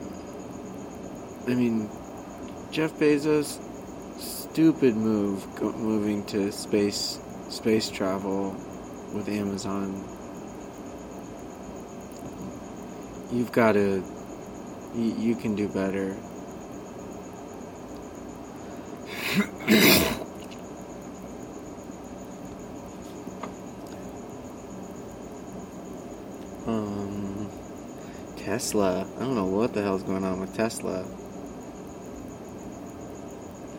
I 1.47 1.55
mean, 1.55 1.89
Jeff 2.69 2.91
Bezos, 2.93 3.59
stupid 4.19 4.95
move 4.95 5.47
go, 5.55 5.71
moving 5.71 6.23
to 6.25 6.51
space 6.51 7.19
space 7.49 7.89
travel 7.89 8.51
with 9.13 9.29
Amazon. 9.29 9.93
You've 13.31 13.53
got 13.53 13.71
to. 13.73 14.03
You, 14.93 15.15
you 15.17 15.35
can 15.35 15.55
do 15.55 15.69
better. 15.69 16.17
um, 26.67 27.49
Tesla. 28.61 29.07
I 29.17 29.21
don't 29.21 29.33
know 29.33 29.47
what 29.47 29.73
the 29.73 29.81
hell's 29.81 30.03
going 30.03 30.23
on 30.23 30.39
with 30.39 30.55
Tesla. 30.55 31.03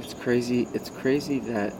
It's 0.00 0.12
crazy. 0.12 0.66
It's 0.74 0.90
crazy 0.90 1.38
that 1.38 1.72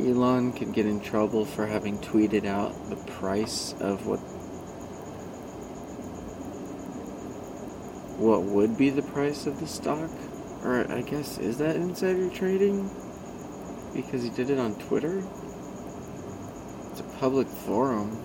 Elon 0.00 0.54
could 0.54 0.72
get 0.72 0.86
in 0.86 0.98
trouble 1.02 1.44
for 1.44 1.66
having 1.66 1.98
tweeted 1.98 2.46
out 2.46 2.72
the 2.88 2.96
price 2.96 3.74
of 3.80 4.06
what 4.06 4.20
what 8.16 8.44
would 8.44 8.78
be 8.78 8.88
the 8.88 9.02
price 9.02 9.46
of 9.46 9.60
the 9.60 9.66
stock 9.66 10.10
or 10.64 10.90
I 10.90 11.02
guess 11.02 11.36
is 11.36 11.58
that 11.58 11.76
insider 11.76 12.30
trading 12.30 12.88
because 13.94 14.22
he 14.22 14.30
did 14.30 14.48
it 14.48 14.58
on 14.58 14.74
Twitter 14.76 15.22
it's 16.92 17.00
a 17.00 17.18
public 17.18 17.46
forum 17.46 18.16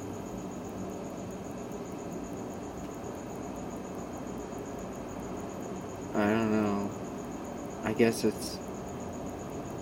I 6.16 6.30
don't 6.30 6.52
know 6.52 6.92
I 7.94 7.96
guess 7.96 8.24
it's 8.24 8.58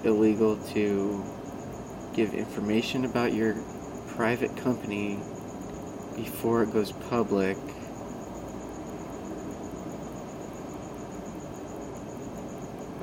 illegal 0.03 0.57
to 0.73 1.23
give 2.13 2.33
information 2.33 3.05
about 3.05 3.31
your 3.31 3.55
private 4.09 4.57
company 4.57 5.15
before 6.17 6.63
it 6.63 6.73
goes 6.73 6.91
public. 6.91 7.55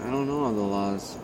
I 0.02 0.10
don't 0.10 0.26
know 0.26 0.44
all 0.44 0.52
the 0.52 0.60
laws. 0.60 1.16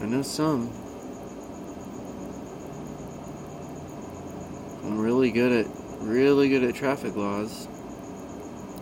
I 0.00 0.06
know 0.06 0.22
some. 0.22 0.70
I'm 4.84 5.00
really 5.00 5.32
good 5.32 5.66
at 5.66 5.83
really 6.00 6.48
good 6.48 6.64
at 6.64 6.74
traffic 6.74 7.16
laws. 7.16 7.68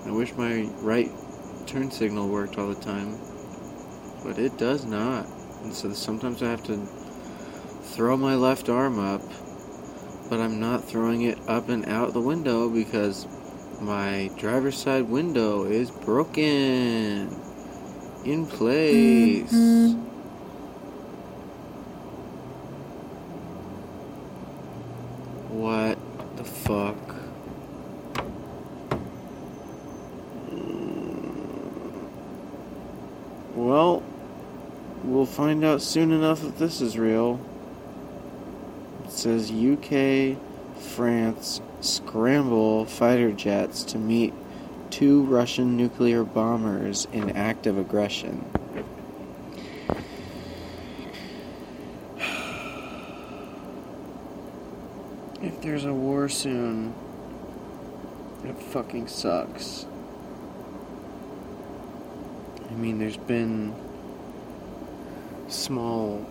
I 0.06 0.10
wish 0.10 0.34
my 0.34 0.62
right 0.80 1.10
turn 1.66 1.90
signal 1.90 2.28
worked 2.28 2.58
all 2.58 2.68
the 2.68 2.80
time, 2.80 3.18
but 4.24 4.38
it 4.38 4.58
does 4.58 4.84
not. 4.84 5.26
And 5.62 5.72
so 5.72 5.92
sometimes 5.92 6.42
I 6.42 6.50
have 6.50 6.64
to 6.64 6.76
throw 7.82 8.16
my 8.16 8.34
left 8.34 8.68
arm 8.68 8.98
up, 8.98 9.22
but 10.28 10.40
I'm 10.40 10.58
not 10.58 10.84
throwing 10.84 11.22
it 11.22 11.38
up 11.46 11.68
and 11.68 11.86
out 11.86 12.12
the 12.12 12.20
window 12.20 12.68
because 12.68 13.26
my 13.80 14.30
driver's 14.38 14.76
side 14.76 15.08
window 15.08 15.64
is 15.64 15.90
broken 15.90 17.28
in 18.24 18.46
place. 18.46 19.52
What 25.48 25.98
the 26.36 26.44
fuck? 26.44 26.96
Well, 33.54 34.02
we'll 35.04 35.26
find 35.26 35.64
soon 35.82 36.12
enough 36.12 36.44
if 36.44 36.58
this 36.58 36.80
is 36.80 36.96
real. 36.96 37.40
It 39.04 39.10
says 39.10 39.50
UK, 39.50 40.36
France 40.80 41.60
scramble 41.80 42.84
fighter 42.86 43.32
jets 43.32 43.82
to 43.84 43.98
meet 43.98 44.32
two 44.90 45.24
Russian 45.24 45.76
nuclear 45.76 46.22
bombers 46.22 47.08
in 47.12 47.30
active 47.30 47.76
aggression. 47.78 48.44
If 55.42 55.60
there's 55.60 55.84
a 55.84 55.92
war 55.92 56.28
soon, 56.28 56.94
it 58.44 58.56
fucking 58.56 59.08
sucks. 59.08 59.86
I 62.70 62.74
mean, 62.74 63.00
there's 63.00 63.16
been 63.16 63.74
small, 65.62 66.26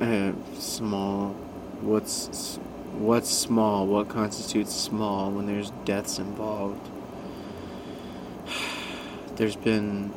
uh, 0.00 0.32
small. 0.58 1.34
What's 1.82 2.56
what's 2.98 3.28
small? 3.28 3.86
What 3.86 4.08
constitutes 4.08 4.74
small 4.74 5.30
when 5.30 5.46
there's 5.46 5.70
deaths 5.84 6.18
involved? 6.18 6.88
There's 9.36 9.56
been 9.56 10.14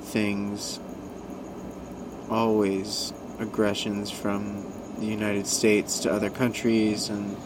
things, 0.00 0.80
always 2.30 3.12
aggressions 3.38 4.10
from 4.10 4.64
the 4.98 5.06
United 5.06 5.46
States 5.46 6.00
to 6.00 6.12
other 6.12 6.30
countries 6.30 7.10
and 7.10 7.36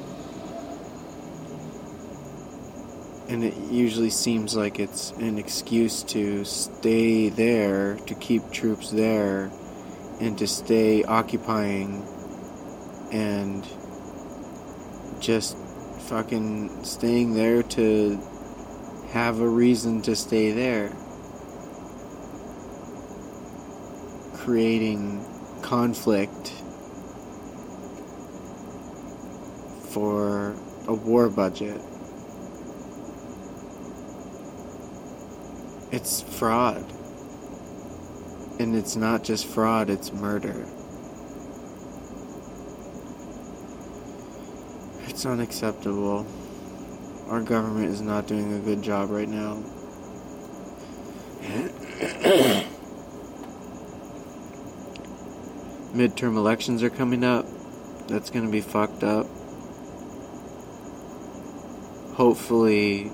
and 3.31 3.45
it 3.45 3.57
usually 3.71 4.11
seems 4.11 4.57
like 4.57 4.81
it's 4.81 5.13
an 5.13 5.39
excuse 5.39 6.03
to 6.03 6.45
stay 6.45 7.29
there, 7.29 7.95
to 8.07 8.15
keep 8.17 8.51
troops 8.51 8.91
there, 8.91 9.53
and 10.21 10.37
to 10.37 10.49
stay 10.49 11.05
occupying 11.05 12.05
and 13.13 13.65
just 15.21 15.57
fucking 16.09 16.83
staying 16.83 17.35
there 17.35 17.63
to 17.63 18.21
have 19.11 19.39
a 19.39 19.49
reason 19.49 20.03
to 20.03 20.17
stay 20.17 20.51
there. 20.51 20.93
Creating 24.39 25.25
conflict 25.63 26.53
for 29.93 30.57
a 30.89 30.95
war 30.95 31.29
budget. 31.29 31.81
It's 35.93 36.23
fraud. 36.23 36.85
And 38.61 38.77
it's 38.77 38.95
not 38.95 39.25
just 39.25 39.47
fraud, 39.47 39.91
it's 39.91 40.13
murder. 40.13 40.67
It's 45.09 45.27
unacceptable. 45.27 46.27
Our 47.29 47.41
government 47.41 47.91
is 47.91 48.01
not 48.01 48.27
doing 48.27 48.53
a 48.53 48.59
good 48.59 48.83
job 48.83 49.11
right 49.11 49.29
now. 49.29 49.63
Midterm 55.93 56.37
elections 56.37 56.83
are 56.83 56.91
coming 56.91 57.25
up. 57.25 57.47
That's 58.07 58.31
going 58.31 58.47
to 58.47 58.51
be 58.51 58.61
fucked 58.61 59.03
up. 59.03 59.27
Hopefully, 62.15 63.11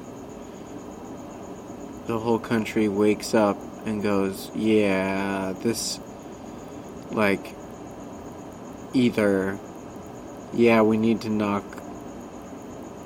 the 2.07 2.19
whole 2.19 2.39
country 2.39 2.89
wakes 2.89 3.35
up 3.35 3.59
and 3.85 4.03
goes, 4.03 4.51
yeah, 4.55 5.53
this, 5.63 6.01
like, 7.11 7.55
either, 8.93 9.59
yeah, 10.53 10.83
we 10.83 10.97
need 10.97 11.21
to 11.21 11.29
knock 11.29 11.65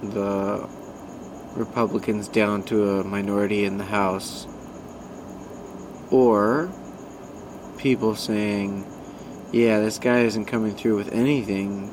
the 0.03 0.69
Republicans 1.55 2.29
down 2.29 2.63
to 2.63 3.01
a 3.01 3.05
minority 3.05 3.65
in 3.65 3.79
the 3.79 3.85
House, 3.85 4.47
or 6.11 6.71
people 7.79 8.15
saying, 8.15 8.87
yeah, 9.53 9.81
this 9.81 9.99
guy 9.99 10.21
isn't 10.21 10.45
coming 10.45 10.75
through 10.75 10.97
with 10.97 11.13
anything 11.13 11.91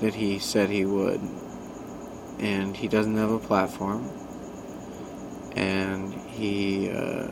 that 0.00 0.14
he 0.14 0.38
said 0.38 0.70
he 0.70 0.84
would, 0.84 1.20
and 2.38 2.76
he 2.76 2.88
doesn't 2.88 3.16
have 3.16 3.30
a 3.30 3.38
platform, 3.38 4.08
and 5.56 6.14
he 6.36 6.90
uh, 6.90 7.28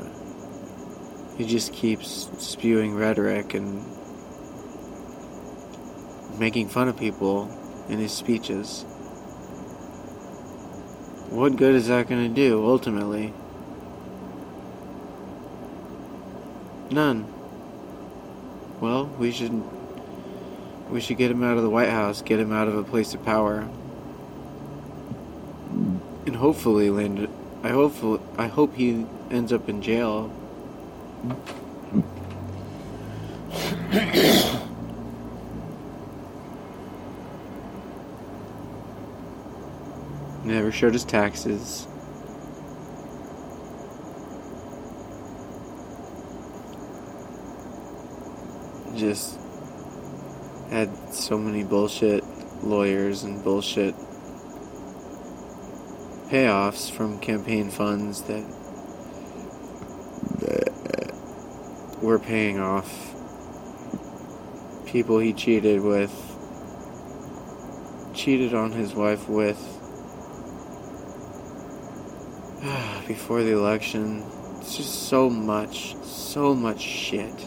he 1.37 1.47
just 1.47 1.73
keeps 1.73 2.29
spewing 2.39 2.95
rhetoric 2.95 3.55
and 3.55 3.85
making 6.39 6.69
fun 6.69 6.89
of 6.89 6.97
people 6.97 7.49
in 7.89 7.99
his 7.99 8.13
speeches. 8.13 8.85
What 11.31 11.57
good 11.57 11.75
is 11.75 11.89
that 11.89 12.09
going 12.09 12.29
to 12.29 12.35
do 12.35 12.65
ultimately? 12.65 13.33
None. 16.91 17.27
Well, 18.81 19.07
we 19.19 19.33
should 19.33 19.63
we 20.91 21.01
should 21.01 21.17
get 21.17 21.31
him 21.31 21.43
out 21.43 21.57
of 21.57 21.63
the 21.63 21.71
White 21.71 21.91
House, 21.91 22.23
get 22.23 22.39
him 22.39 22.53
out 22.53 22.69
of 22.69 22.77
a 22.77 22.85
place 22.85 23.15
of 23.15 23.25
power. 23.25 23.69
And 26.27 26.37
hopefully 26.37 26.89
land 26.91 27.29
I 27.65 27.71
hope 27.71 28.21
I 28.37 28.47
hope 28.47 28.75
he 28.75 29.07
ends 29.31 29.51
up 29.51 29.71
in 29.71 29.81
jail. 29.81 30.31
Never 40.45 40.71
showed 40.71 40.93
his 40.93 41.07
taxes. 41.07 41.87
Just 48.95 49.39
had 50.69 50.95
so 51.15 51.39
many 51.39 51.65
bullshit 51.65 52.23
lawyers 52.63 53.23
and 53.23 53.43
bullshit 53.43 53.95
payoffs 56.35 56.91
from 56.91 57.17
campaign 57.21 57.71
funds 57.71 58.23
that 58.23 58.43
were 62.03 62.19
paying 62.19 62.59
off 62.59 63.15
people 64.85 65.21
he 65.21 65.33
cheated 65.33 65.81
with, 65.81 66.11
cheated 68.15 68.53
on 68.53 68.73
his 68.73 68.95
wife 68.95 69.29
with 69.29 69.59
before 73.07 73.45
the 73.45 73.53
election. 73.53 74.25
It's 74.59 74.77
just 74.77 75.09
so 75.09 75.31
much, 75.31 75.95
so 76.03 76.53
much 76.53 76.81
shit. 76.81 77.41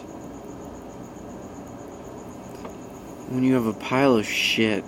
When 3.28 3.44
you 3.44 3.52
have 3.52 3.66
a 3.66 3.74
pile 3.74 4.16
of 4.16 4.26
shit 4.26 4.82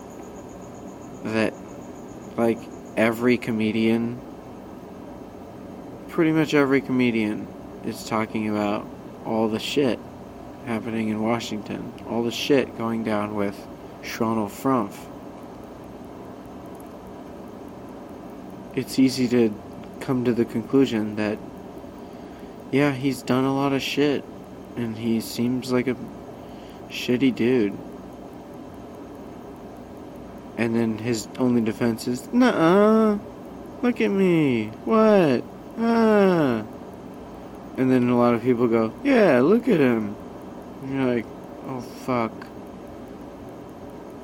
that, 1.23 1.53
like, 2.39 2.59
every 3.01 3.39
comedian, 3.39 4.21
pretty 6.11 6.33
much 6.33 6.53
every 6.53 6.83
comedian, 6.83 7.49
is 7.83 8.05
talking 8.05 8.51
about 8.51 8.87
all 9.25 9.49
the 9.49 9.59
shit 9.59 9.99
happening 10.67 11.09
in 11.09 11.23
Washington, 11.23 11.95
all 12.07 12.23
the 12.23 12.31
shit 12.31 12.77
going 12.77 13.03
down 13.03 13.35
with 13.35 13.57
Shronel 14.03 14.51
Frumpf. 14.51 14.99
It's 18.77 18.99
easy 18.99 19.27
to 19.29 19.55
come 20.01 20.27
to 20.27 20.35
the 20.35 20.45
conclusion 20.45 21.17
that, 21.17 21.39
yeah, 22.71 22.93
he's 22.93 23.23
done 23.23 23.45
a 23.45 23.55
lot 23.55 23.73
of 23.73 23.81
shit, 23.81 24.23
and 24.77 24.95
he 24.99 25.23
seems 25.23 25.73
like 25.73 25.87
a 25.87 25.97
shitty 26.91 27.35
dude. 27.35 27.79
And 30.61 30.77
then 30.77 30.99
his 30.99 31.27
only 31.39 31.63
defense 31.63 32.07
is, 32.07 32.31
nah, 32.35 33.19
look 33.81 33.99
at 34.03 34.11
me, 34.11 34.67
what, 34.85 35.43
ah. 35.79 36.63
And 37.79 37.91
then 37.91 38.11
a 38.11 38.19
lot 38.19 38.35
of 38.35 38.43
people 38.43 38.69
go, 38.69 38.93
yeah, 39.03 39.41
look 39.41 39.69
at 39.69 39.81
him. 39.81 40.15
And 40.83 40.95
you're 40.95 41.15
like, 41.15 41.27
oh 41.67 41.81
fuck. 41.81 42.31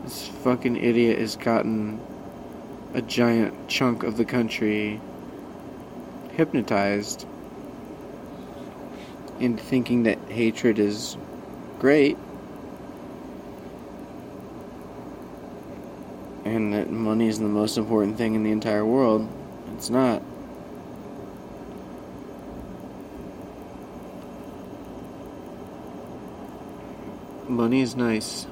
This 0.04 0.28
fucking 0.28 0.76
idiot 0.76 1.18
has 1.20 1.36
gotten 1.36 1.98
a 2.92 3.00
giant 3.00 3.70
chunk 3.70 4.02
of 4.02 4.18
the 4.18 4.26
country 4.26 5.00
hypnotized 6.32 7.26
into 9.40 9.62
thinking 9.62 10.02
that 10.02 10.18
hatred 10.28 10.78
is 10.78 11.16
great 11.78 12.18
and 16.46 16.72
that 16.72 16.90
money 16.90 17.26
is 17.26 17.40
the 17.40 17.44
most 17.44 17.76
important 17.76 18.16
thing 18.16 18.36
in 18.36 18.44
the 18.44 18.52
entire 18.52 18.84
world. 18.84 19.28
It's 19.74 19.90
not. 19.90 20.22
Money 27.48 27.80
is 27.80 27.96
nice. 27.96 28.46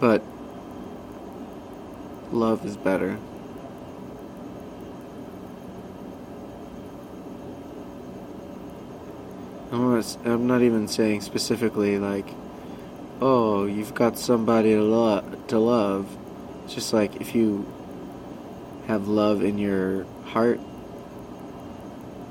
But 0.00 0.22
love 2.30 2.66
is 2.66 2.76
better. 2.76 3.16
I'm 10.24 10.46
not, 10.46 10.62
even 10.62 10.88
saying 10.88 11.22
specifically 11.22 11.98
like, 11.98 12.26
oh, 13.24 13.66
you've 13.66 13.94
got 13.94 14.18
somebody 14.18 14.72
to, 14.72 14.82
lo- 14.82 15.24
to 15.46 15.56
love. 15.56 16.08
It's 16.64 16.74
just 16.74 16.92
like 16.92 17.20
if 17.20 17.36
you 17.36 17.72
have 18.88 19.06
love 19.06 19.44
in 19.44 19.58
your 19.58 20.04
heart 20.24 20.58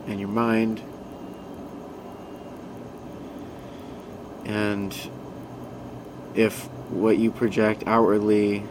and 0.05 0.19
your 0.19 0.27
mind 0.27 0.81
and 4.43 4.93
if 6.35 6.65
what 6.89 7.17
you 7.17 7.31
project 7.31 7.83
outwardly 7.87 8.65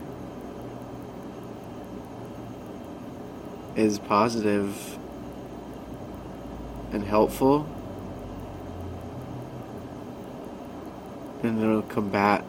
is 3.77 3.99
positive 3.99 4.99
and 6.93 7.03
helpful 7.03 7.67
and 11.43 11.63
it'll 11.63 11.83
combat 11.83 12.45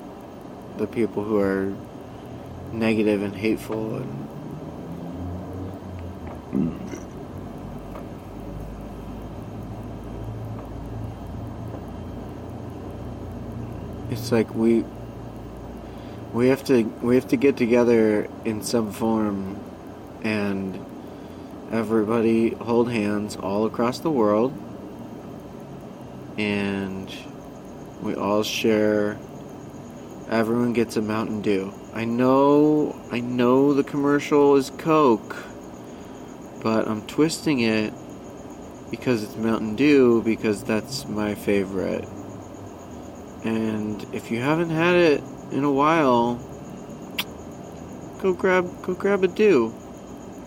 the 0.78 0.88
people 0.88 1.24
who 1.24 1.40
are 1.40 1.74
negative 2.74 3.22
and 3.22 3.36
hateful 3.36 3.98
and 3.98 4.22
it's 14.12 14.32
like 14.32 14.54
we 14.54 14.84
we 16.34 16.48
have 16.48 16.64
to 16.64 16.84
we 17.02 17.16
have 17.16 17.28
to 17.28 17.38
get 17.38 17.58
together 17.58 18.30
in 18.46 18.62
some 18.62 18.92
form 18.92 19.60
and 20.24 20.86
everybody 21.72 22.50
hold 22.50 22.92
hands 22.92 23.36
all 23.38 23.66
across 23.66 24.00
the 24.00 24.12
world 24.12 24.54
and 26.38 27.10
we 28.02 28.16
all 28.16 28.44
share 28.44 29.20
everyone 30.30 30.74
gets 30.74 30.96
a 30.96 31.02
Mountain 31.02 31.42
Dew. 31.42 31.74
I 31.94 32.06
know 32.06 33.00
I 33.12 33.20
know 33.20 33.74
the 33.74 33.84
commercial 33.84 34.56
is 34.56 34.70
Coke, 34.72 35.36
but 36.64 36.88
I'm 36.88 37.06
twisting 37.06 37.60
it 37.60 37.94
because 38.90 39.24
it's 39.24 39.36
Mountain 39.36 39.76
Dew 39.76 40.22
because 40.24 40.64
that's 40.64 41.08
my 41.08 41.36
favorite. 41.36 42.08
And 43.44 44.04
if 44.14 44.32
you 44.32 44.40
haven't 44.40 44.70
had 44.70 44.96
it 44.96 45.24
in 45.52 45.64
a 45.64 45.72
while, 45.72 46.36
go 48.22 48.34
grab 48.34 48.70
go 48.84 48.96
grab 48.96 49.24
a 49.24 49.28
Dew. 49.28 49.74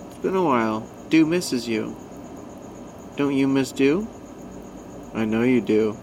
It's 0.07 0.19
been 0.19 0.35
a 0.35 0.43
while. 0.43 0.89
Dew 1.09 1.27
misses 1.27 1.69
you. 1.69 1.95
Don't 3.17 3.37
you 3.37 3.47
miss 3.47 3.71
Dew? 3.71 4.09
I 5.15 5.25
know 5.25 5.43
you 5.43 5.61
do. 5.61 5.97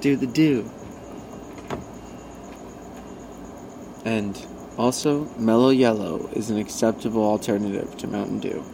Do 0.00 0.16
the 0.16 0.26
do. 0.26 0.70
And 4.04 4.46
also, 4.78 5.24
Mellow 5.36 5.70
Yellow 5.70 6.28
is 6.32 6.50
an 6.50 6.58
acceptable 6.58 7.24
alternative 7.24 7.96
to 7.96 8.06
Mountain 8.06 8.40
Dew. 8.40 8.64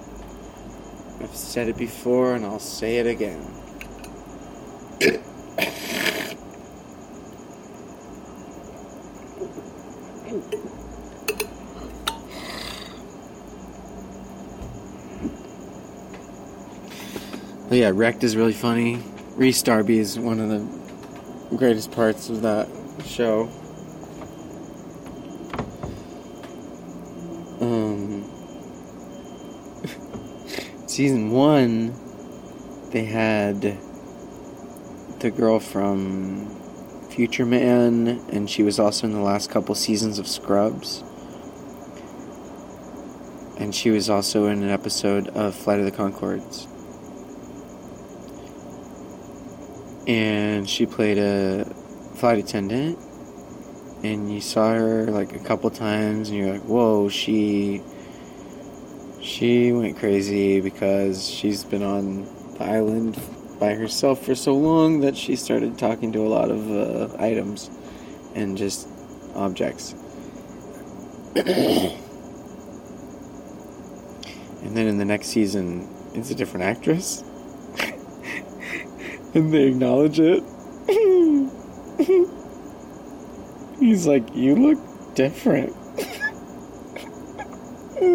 I've 1.21 1.35
said 1.35 1.69
it 1.69 1.77
before 1.79 2.35
and 2.35 2.45
I'll 2.45 2.59
say 2.59 2.99
it 2.99 3.07
again. 3.07 3.62
Yeah, 17.83 17.91
Wrecked 17.93 18.23
is 18.23 18.37
really 18.37 18.53
funny. 18.53 19.03
Rhys 19.35 19.61
Darby 19.61 19.99
is 19.99 20.17
one 20.17 20.39
of 20.39 20.49
the 20.49 21.57
greatest 21.57 21.91
parts 21.91 22.31
of 22.31 22.43
that 22.43 22.69
show. 23.05 23.51
Um, 27.61 28.23
season 30.87 31.33
one, 31.33 31.93
they 32.93 33.05
had 33.05 33.63
the 35.19 35.33
girl 35.33 35.59
from 35.59 36.55
Future 37.11 37.45
Man, 37.45 38.07
and 38.31 38.49
she 38.49 38.63
was 38.63 38.79
also 38.79 39.09
in 39.09 39.13
the 39.13 39.19
last 39.19 39.51
couple 39.51 39.75
seasons 39.75 40.21
of 40.21 40.29
Scrubs. 40.29 41.03
And 43.59 43.75
she 43.75 43.91
was 43.91 44.09
also 44.09 44.47
in 44.47 44.63
an 44.63 44.71
episode 44.71 45.27
of 45.31 45.57
Flight 45.57 45.81
of 45.81 45.85
the 45.85 45.91
Conchords. 45.91 46.69
And 50.07 50.69
she 50.69 50.87
played 50.87 51.19
a 51.19 51.65
flight 52.17 52.39
attendant. 52.39 52.99
And 54.03 54.33
you 54.33 54.41
saw 54.41 54.75
her 54.75 55.05
like 55.07 55.35
a 55.35 55.39
couple 55.39 55.71
times 55.71 56.29
and 56.29 56.37
you're 56.39 56.53
like 56.55 56.63
whoa 56.63 57.09
she 57.09 57.81
she 59.21 59.71
went 59.71 59.97
crazy 59.97 60.61
because 60.61 61.29
she's 61.29 61.63
been 61.63 61.85
on 61.85 62.25
the 62.55 62.65
island 62.65 63.17
by 63.61 63.75
herself 63.75 64.25
for 64.25 64.35
so 64.35 64.55
long 64.55 65.01
that 65.01 65.17
she 65.17 65.37
started 65.37 65.79
talking 65.79 66.13
to 66.13 66.19
a 66.19 66.27
lot 66.27 66.51
of 66.51 66.69
uh, 66.69 67.17
items 67.23 67.71
and 68.35 68.59
just 68.59 68.89
objects. 69.35 69.95
And 74.65 74.77
then 74.77 74.87
in 74.87 74.99
the 74.99 75.05
next 75.05 75.27
season 75.27 75.89
it's 76.15 76.31
a 76.31 76.35
different 76.35 76.65
actress 76.65 77.25
and 79.35 79.53
they 79.53 79.65
acknowledge 79.69 80.21
it. 80.21 80.43
He's 83.79 84.07
like, 84.07 84.35
You 84.35 84.55
look 84.55 85.15
different. 85.15 85.75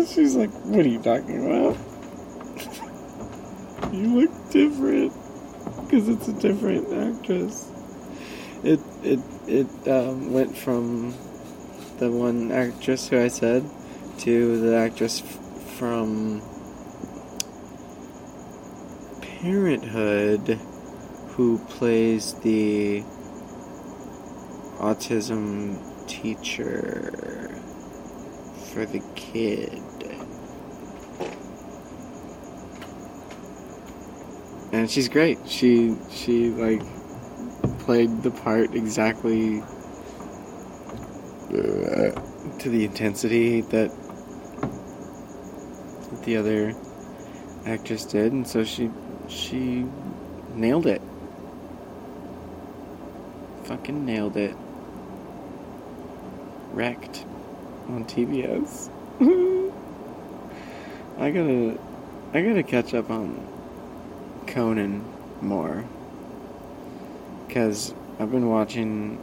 she's 0.08 0.36
like, 0.36 0.52
What 0.66 0.86
are 0.86 0.90
you 0.90 1.02
talking 1.02 1.46
about? 1.46 1.78
you 3.94 4.22
look 4.22 4.50
different. 4.52 5.14
Because 5.84 6.10
it's 6.10 6.28
a 6.28 6.34
different 6.34 6.92
actress. 6.94 7.72
It 8.64 8.80
it 9.04 9.20
it 9.48 9.88
um, 9.88 10.34
went 10.34 10.58
from 10.58 11.14
the 12.00 12.12
one 12.12 12.52
actress 12.52 13.08
who 13.08 13.20
I 13.20 13.28
said 13.28 13.70
to 14.20 14.60
the 14.60 14.76
actress 14.76 15.22
f- 15.22 15.40
from 15.78 16.42
Parenthood 19.22 20.60
who 21.38 21.60
plays 21.60 22.34
the 22.40 23.04
autism 24.80 25.78
teacher 26.08 27.52
for 28.74 28.88
the 28.88 29.00
kid. 29.14 29.84
And 34.72 34.90
she's 34.90 35.08
great. 35.08 35.38
She 35.48 35.96
she 36.10 36.50
like 36.50 36.82
played 37.82 38.24
the 38.24 38.32
part 38.32 38.74
exactly 38.74 39.62
uh, 41.50 42.20
to 42.58 42.70
the 42.70 42.84
intensity 42.84 43.62
that 43.62 43.92
the 46.24 46.36
other 46.36 46.74
actress 47.68 48.06
did, 48.06 48.34
and 48.34 48.48
so 48.48 48.64
she 48.64 48.90
she 49.28 49.86
nailed 50.56 50.88
it 50.88 51.02
fucking 53.68 54.06
nailed 54.06 54.38
it. 54.38 54.56
Wrecked 56.72 57.26
on 57.90 58.06
TBS. 58.06 58.90
I 61.20 61.32
gotta, 61.32 61.78
I 62.34 62.42
gotta 62.42 62.64
catch 62.64 62.94
up 62.94 63.10
on 63.10 63.46
Conan 64.48 65.04
more. 65.42 65.84
Cause 67.50 67.94
I've 68.20 68.32
been 68.32 68.48
watching, 68.48 69.20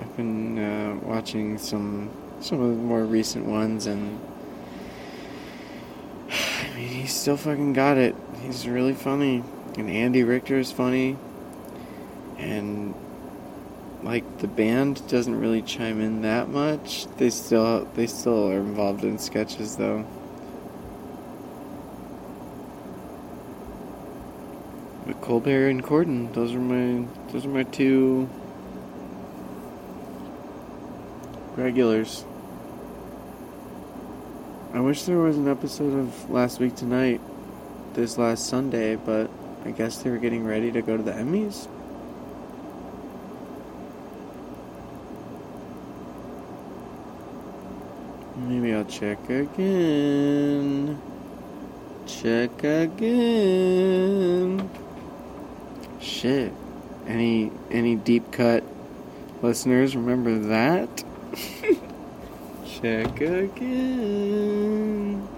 I've 0.00 0.16
been 0.16 0.58
uh, 0.58 1.00
watching 1.02 1.58
some 1.58 2.10
some 2.40 2.60
of 2.60 2.70
the 2.70 2.82
more 2.82 3.04
recent 3.04 3.46
ones, 3.46 3.86
and 3.86 4.20
I 6.30 6.76
mean, 6.76 6.88
he's 6.88 7.14
still 7.14 7.36
fucking 7.36 7.72
got 7.72 7.96
it. 7.96 8.14
He's 8.42 8.68
really 8.68 8.94
funny, 8.94 9.42
and 9.76 9.88
Andy 9.90 10.22
Richter 10.22 10.58
is 10.58 10.70
funny 10.70 11.16
and 12.42 12.94
like 14.02 14.38
the 14.38 14.48
band 14.48 15.06
doesn't 15.08 15.38
really 15.38 15.62
chime 15.62 16.00
in 16.00 16.22
that 16.22 16.48
much. 16.48 17.06
They 17.16 17.30
still 17.30 17.84
they 17.94 18.06
still 18.06 18.50
are 18.50 18.58
involved 18.58 19.04
in 19.04 19.18
sketches 19.18 19.76
though. 19.76 20.04
But 25.06 25.20
Colbert 25.20 25.68
and 25.68 25.82
Corden, 25.82 26.32
those 26.34 26.52
are 26.54 26.60
my 26.60 27.06
those 27.32 27.46
are 27.46 27.48
my 27.48 27.62
two 27.62 28.28
regulars. 31.56 32.24
I 34.74 34.80
wish 34.80 35.02
there 35.02 35.18
was 35.18 35.36
an 35.36 35.48
episode 35.48 35.98
of 35.98 36.30
Last 36.30 36.58
Week 36.58 36.74
Tonight 36.74 37.20
this 37.92 38.16
last 38.16 38.46
Sunday, 38.46 38.96
but 38.96 39.30
I 39.66 39.70
guess 39.70 39.98
they 39.98 40.08
were 40.08 40.16
getting 40.16 40.44
ready 40.44 40.72
to 40.72 40.80
go 40.80 40.96
to 40.96 41.02
the 41.02 41.12
Emmys. 41.12 41.68
I'll 48.82 48.88
check 48.88 49.30
again. 49.30 51.00
Check 52.04 52.64
again. 52.64 54.68
Shit. 56.00 56.52
Any 57.06 57.52
any 57.70 57.94
deep 57.94 58.32
cut 58.32 58.64
listeners 59.40 59.94
remember 59.94 60.36
that? 60.36 61.04
check 62.66 63.20
again. 63.20 65.28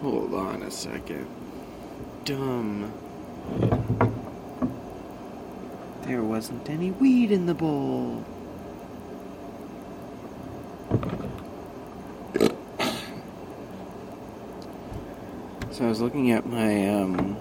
Hold 0.00 0.32
on 0.32 0.62
a 0.62 0.70
second. 0.70 1.26
Dumb. 2.24 2.90
There 6.10 6.24
wasn't 6.24 6.68
any 6.68 6.90
weed 6.90 7.30
in 7.30 7.46
the 7.46 7.54
bowl. 7.54 8.24
So 15.70 15.84
I 15.84 15.88
was 15.88 16.00
looking 16.00 16.32
at 16.32 16.46
my 16.46 16.88
um, 16.88 17.36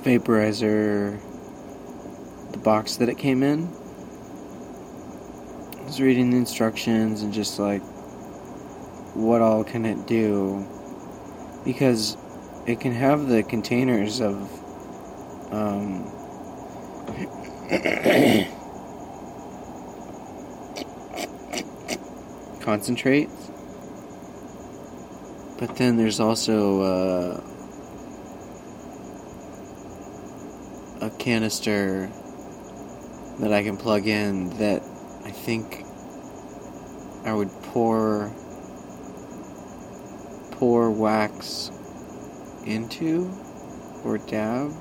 vaporizer, 0.00 1.20
the 2.52 2.58
box 2.60 2.96
that 2.96 3.10
it 3.10 3.18
came 3.18 3.42
in. 3.42 3.68
I 5.78 5.84
was 5.84 6.00
reading 6.00 6.30
the 6.30 6.38
instructions 6.38 7.20
and 7.20 7.34
just 7.34 7.58
like, 7.58 7.82
what 9.12 9.42
all 9.42 9.62
can 9.62 9.84
it 9.84 10.06
do? 10.06 10.66
Because 11.66 12.16
it 12.66 12.80
can 12.80 12.92
have 12.92 13.28
the 13.28 13.42
containers 13.42 14.22
of 14.22 14.64
um, 15.50 16.04
concentrate. 22.60 23.28
But 25.58 25.76
then 25.76 25.96
there's 25.96 26.20
also 26.20 26.82
uh, 26.82 27.40
a 31.00 31.10
canister 31.18 32.10
that 33.40 33.52
I 33.52 33.62
can 33.62 33.76
plug 33.76 34.06
in 34.06 34.50
that 34.58 34.82
I 35.24 35.30
think 35.30 35.84
I 37.24 37.32
would 37.32 37.50
pour 37.62 38.32
pour 40.52 40.90
wax 40.90 41.70
into 42.64 43.32
or 44.04 44.18
dab. 44.18 44.72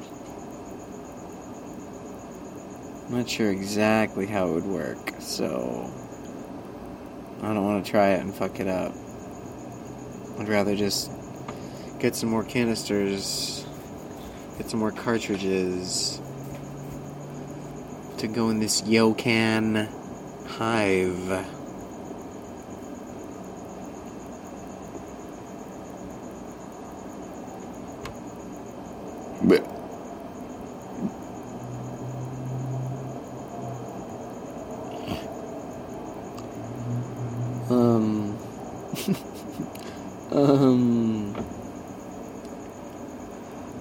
I'm 3.07 3.19
not 3.19 3.29
sure 3.29 3.49
exactly 3.49 4.25
how 4.25 4.49
it 4.49 4.53
would 4.55 4.65
work, 4.65 5.13
so 5.19 5.89
I 7.41 7.53
don't 7.53 7.63
want 7.63 7.85
to 7.85 7.89
try 7.89 8.09
it 8.09 8.19
and 8.19 8.35
fuck 8.35 8.59
it 8.59 8.67
up. 8.67 8.93
I'd 10.37 10.49
rather 10.49 10.75
just 10.75 11.09
get 11.99 12.17
some 12.17 12.29
more 12.29 12.43
canisters, 12.43 13.65
get 14.57 14.69
some 14.69 14.81
more 14.81 14.91
cartridges 14.91 16.19
to 18.17 18.27
go 18.27 18.49
in 18.49 18.59
this 18.59 18.81
Yocan 18.81 19.87
Hive. 20.45 21.47
Um. 37.69 38.37
um. 40.31 41.33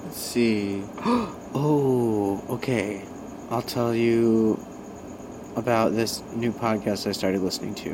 Let's 0.05 0.17
see. 0.17 0.83
oh, 1.05 2.45
okay. 2.51 3.03
I'll 3.49 3.63
tell 3.77 3.95
you 3.95 4.59
about 5.55 5.93
this 5.93 6.23
new 6.35 6.51
podcast 6.51 7.07
I 7.07 7.13
started 7.13 7.43
listening 7.43 7.75
to. 7.75 7.91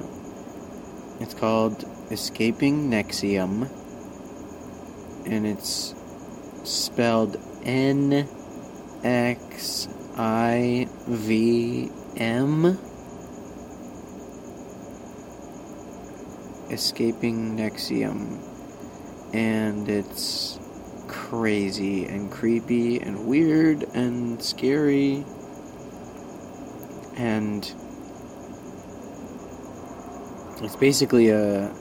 It's 1.18 1.34
called 1.34 1.84
Escaping 2.08 2.88
NXIVM, 2.88 3.68
and 5.26 5.44
it's 5.44 5.92
spelled 6.62 7.36
N 7.64 8.28
X 9.02 9.88
I 10.16 10.86
V 11.08 11.90
M. 12.16 12.78
Escaping 16.70 17.56
NXIVM. 17.56 19.34
And 19.34 19.88
it's 19.88 20.60
crazy 21.08 22.04
and 22.04 22.30
creepy 22.30 23.00
and 23.00 23.26
weird 23.26 23.82
and 23.94 24.40
scary. 24.40 25.24
And 27.22 27.62
it's 30.60 30.74
basically 30.74 31.28
a 31.28 31.72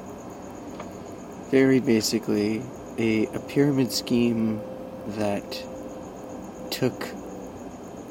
very 1.50 1.80
basically 1.80 2.62
a, 3.00 3.26
a 3.26 3.40
pyramid 3.40 3.92
scheme 3.92 4.62
that 5.18 5.44
took 6.70 7.08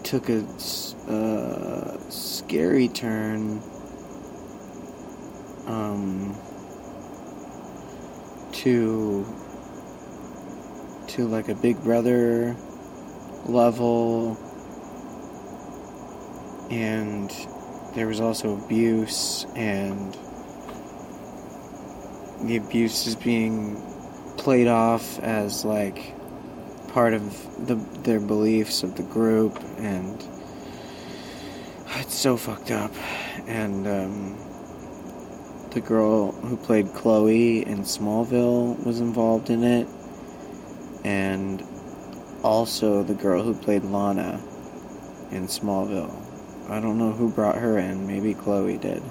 took 0.02 0.28
a 0.28 0.40
uh, 1.08 2.10
scary 2.10 2.88
turn 2.88 3.62
um, 5.66 6.36
to 8.50 9.24
to 11.06 11.28
like 11.28 11.48
a 11.48 11.54
big 11.54 11.80
brother 11.84 12.56
level 13.46 14.36
and 16.70 17.30
there 17.94 18.06
was 18.06 18.20
also 18.20 18.56
abuse 18.56 19.44
and 19.56 20.16
the 22.42 22.56
abuse 22.56 23.06
is 23.06 23.16
being 23.16 23.76
played 24.38 24.68
off 24.68 25.18
as 25.18 25.64
like 25.64 26.14
part 26.88 27.12
of 27.12 27.66
the 27.66 27.74
their 28.02 28.20
beliefs 28.20 28.82
of 28.82 28.96
the 28.96 29.02
group 29.02 29.58
and 29.78 30.24
it's 31.96 32.14
so 32.14 32.36
fucked 32.36 32.70
up. 32.70 32.92
And 33.46 33.86
um, 33.86 34.36
the 35.70 35.80
girl 35.80 36.32
who 36.32 36.56
played 36.56 36.92
Chloe 36.94 37.66
in 37.66 37.80
Smallville 37.80 38.84
was 38.84 39.00
involved 39.00 39.50
in 39.50 39.64
it 39.64 39.86
and 41.04 41.62
also 42.42 43.02
the 43.02 43.14
girl 43.14 43.42
who 43.42 43.54
played 43.54 43.84
Lana 43.84 44.40
in 45.30 45.46
Smallville 45.46 46.29
I 46.70 46.80
don't 46.80 46.98
know 46.98 47.12
who 47.12 47.30
brought 47.30 47.56
her 47.56 47.78
in 47.78 48.06
maybe 48.06 48.34
Chloe 48.34 48.78
did 48.78 49.02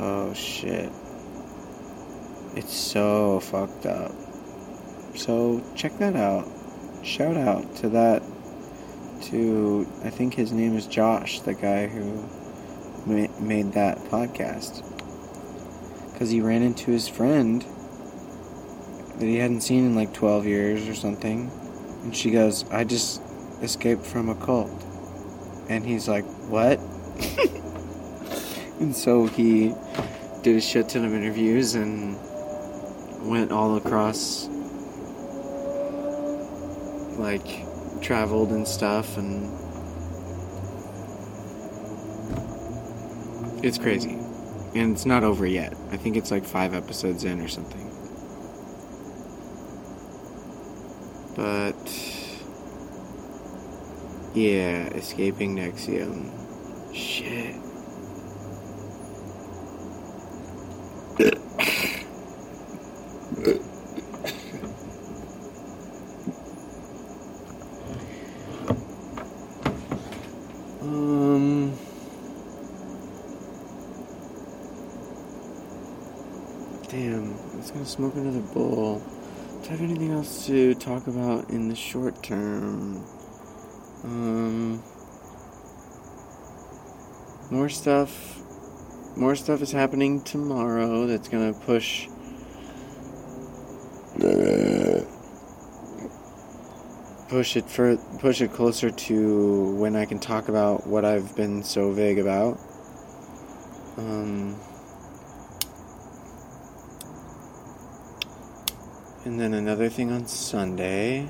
oh 0.00 0.34
shit 0.34 0.92
it's 2.58 2.76
so 2.76 3.38
fucked 3.38 3.86
up. 3.86 4.10
So 5.14 5.62
check 5.76 5.96
that 5.98 6.16
out. 6.16 6.48
Shout 7.04 7.36
out 7.36 7.76
to 7.76 7.88
that. 7.90 8.22
To 9.30 9.86
I 10.04 10.10
think 10.10 10.34
his 10.34 10.50
name 10.50 10.76
is 10.76 10.86
Josh, 10.88 11.38
the 11.40 11.54
guy 11.54 11.86
who 11.86 12.28
ma- 13.06 13.40
made 13.40 13.72
that 13.74 13.98
podcast. 14.06 14.84
Because 16.12 16.30
he 16.30 16.40
ran 16.40 16.62
into 16.62 16.90
his 16.90 17.06
friend 17.06 17.62
that 19.18 19.26
he 19.26 19.36
hadn't 19.36 19.60
seen 19.60 19.86
in 19.86 19.94
like 19.94 20.12
12 20.12 20.46
years 20.46 20.88
or 20.88 20.94
something. 20.94 21.52
And 22.02 22.16
she 22.16 22.32
goes, 22.32 22.68
I 22.70 22.82
just 22.82 23.22
escaped 23.62 24.04
from 24.04 24.28
a 24.28 24.34
cult. 24.34 24.70
And 25.68 25.84
he's 25.84 26.08
like, 26.08 26.24
What? 26.48 26.78
and 28.80 28.94
so 28.94 29.26
he 29.26 29.74
did 30.42 30.56
a 30.56 30.60
shit 30.60 30.88
ton 30.88 31.04
of 31.04 31.12
interviews 31.12 31.74
and 31.74 32.16
went 33.28 33.50
all 33.50 33.76
across 33.76 34.48
like 37.18 37.64
traveled 38.00 38.50
and 38.50 38.66
stuff 38.66 39.18
and 39.18 39.52
it's 43.64 43.76
crazy 43.76 44.16
and 44.74 44.92
it's 44.92 45.04
not 45.04 45.24
over 45.24 45.44
yet 45.44 45.74
i 45.90 45.96
think 45.96 46.16
it's 46.16 46.30
like 46.30 46.44
five 46.44 46.74
episodes 46.74 47.24
in 47.24 47.40
or 47.40 47.48
something 47.48 47.84
but 51.34 51.72
yeah 54.38 54.86
escaping 54.94 55.56
NXIVM 55.56 56.30
shit 56.94 57.56
Um. 70.80 71.76
Damn, 76.88 77.34
it's 77.58 77.72
gonna 77.72 77.84
smoke 77.84 78.14
another 78.14 78.40
bowl. 78.40 79.02
Do 79.62 79.68
I 79.68 79.72
have 79.72 79.80
anything 79.80 80.12
else 80.12 80.46
to 80.46 80.74
talk 80.76 81.08
about 81.08 81.50
in 81.50 81.68
the 81.68 81.74
short 81.74 82.22
term? 82.22 83.04
Um, 84.08 84.82
more 87.50 87.68
stuff. 87.68 88.40
More 89.18 89.36
stuff 89.36 89.60
is 89.60 89.70
happening 89.70 90.22
tomorrow 90.22 91.06
that's 91.06 91.28
going 91.28 91.52
to 91.52 91.60
push. 91.60 92.08
Push 97.28 97.56
it 97.58 97.68
for 97.68 97.98
push 98.18 98.40
it 98.40 98.52
closer 98.54 98.90
to 98.90 99.74
when 99.74 99.94
I 99.94 100.06
can 100.06 100.18
talk 100.18 100.48
about 100.48 100.86
what 100.86 101.04
I've 101.04 101.36
been 101.36 101.62
so 101.62 101.92
vague 101.92 102.18
about. 102.18 102.58
Um, 103.98 104.58
and 109.26 109.38
then 109.38 109.52
another 109.52 109.90
thing 109.90 110.10
on 110.10 110.26
Sunday. 110.26 111.28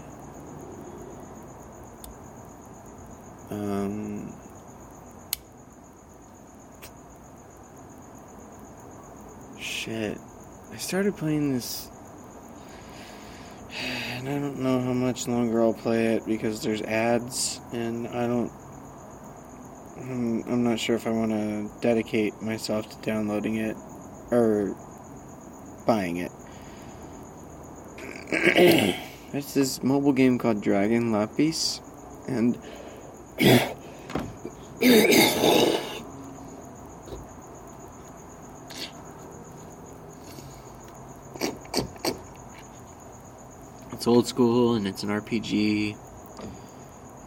Started 10.89 11.15
playing 11.19 11.53
this. 11.53 11.91
And 14.15 14.27
I 14.27 14.39
don't 14.39 14.59
know 14.61 14.81
how 14.81 14.95
much 14.95 15.29
longer 15.29 15.61
I'll 15.61 15.75
play 15.75 16.15
it 16.15 16.25
because 16.25 16.63
there's 16.63 16.81
ads, 16.81 17.61
and 17.75 18.09
I 18.09 18.27
don't. 18.27 18.51
I'm, 19.99 20.43
I'm 20.51 20.65
not 20.65 20.81
sure 20.81 20.97
if 20.97 21.07
I 21.07 21.11
want 21.11 21.33
to 21.33 21.71
dedicate 21.83 22.41
myself 22.41 22.89
to 22.89 22.97
downloading 23.05 23.57
it 23.57 23.77
or 24.31 24.75
buying 25.87 26.17
it. 26.17 26.33
it's 29.35 29.53
this 29.53 29.83
mobile 29.83 30.15
game 30.15 30.39
called 30.39 30.63
Dragon 30.63 31.13
Lapis, 31.13 31.83
and 32.29 32.57
old 44.09 44.27
school 44.27 44.75
and 44.75 44.89
it's 44.89 45.03
an 45.03 45.11
RPG, 45.11 45.95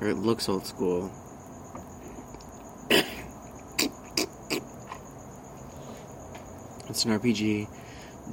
or 0.01 0.09
it 0.09 0.17
looks 0.17 0.49
old 0.49 0.65
school. 0.65 1.11
it's 6.89 7.05
an 7.05 7.11
RPG. 7.11 7.67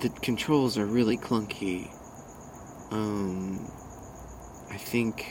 The 0.01 0.09
controls 0.23 0.79
are 0.79 0.87
really 0.87 1.19
clunky. 1.19 1.91
Um, 2.91 3.71
I 4.71 4.79
think 4.79 5.27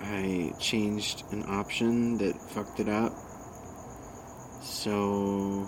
I 0.00 0.52
changed 0.58 1.24
an 1.30 1.44
option 1.46 2.16
that 2.18 2.34
fucked 2.40 2.80
it 2.80 2.88
up. 2.88 3.12
So 4.62 5.66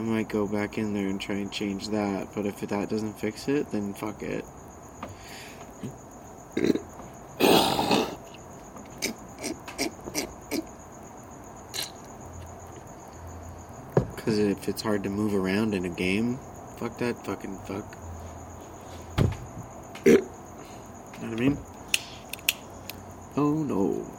I 0.00 0.02
might 0.02 0.28
go 0.28 0.48
back 0.48 0.78
in 0.78 0.94
there 0.94 1.06
and 1.06 1.20
try 1.20 1.36
and 1.36 1.52
change 1.52 1.90
that. 1.90 2.28
But 2.34 2.44
if 2.46 2.60
that 2.60 2.88
doesn't 2.90 3.20
fix 3.20 3.46
it, 3.46 3.70
then 3.70 3.94
fuck 3.94 4.22
it. 4.22 4.44
Because 6.56 6.78
if 14.38 14.68
it's 14.68 14.80
hard 14.80 15.02
to 15.02 15.10
move 15.10 15.34
around 15.34 15.74
in 15.74 15.84
a 15.84 15.90
game, 15.90 16.38
fuck 16.78 16.96
that 16.98 17.22
fucking 17.26 17.58
fuck. 17.66 17.84
You 20.06 20.18
know 21.22 21.30
what 21.30 21.40
I 21.40 21.40
mean? 21.40 21.58
Oh 23.36 23.54
no. 23.54 24.15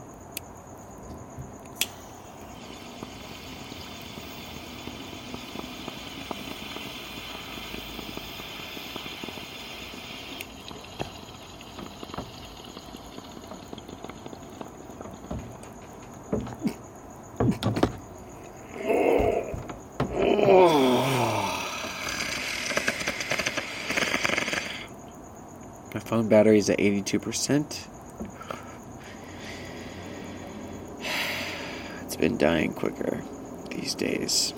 Battery 26.28 26.58
is 26.58 26.68
at 26.68 26.78
82%. 26.78 27.88
It's 32.02 32.16
been 32.16 32.36
dying 32.36 32.74
quicker 32.74 33.22
these 33.70 33.94
days. 33.94 34.52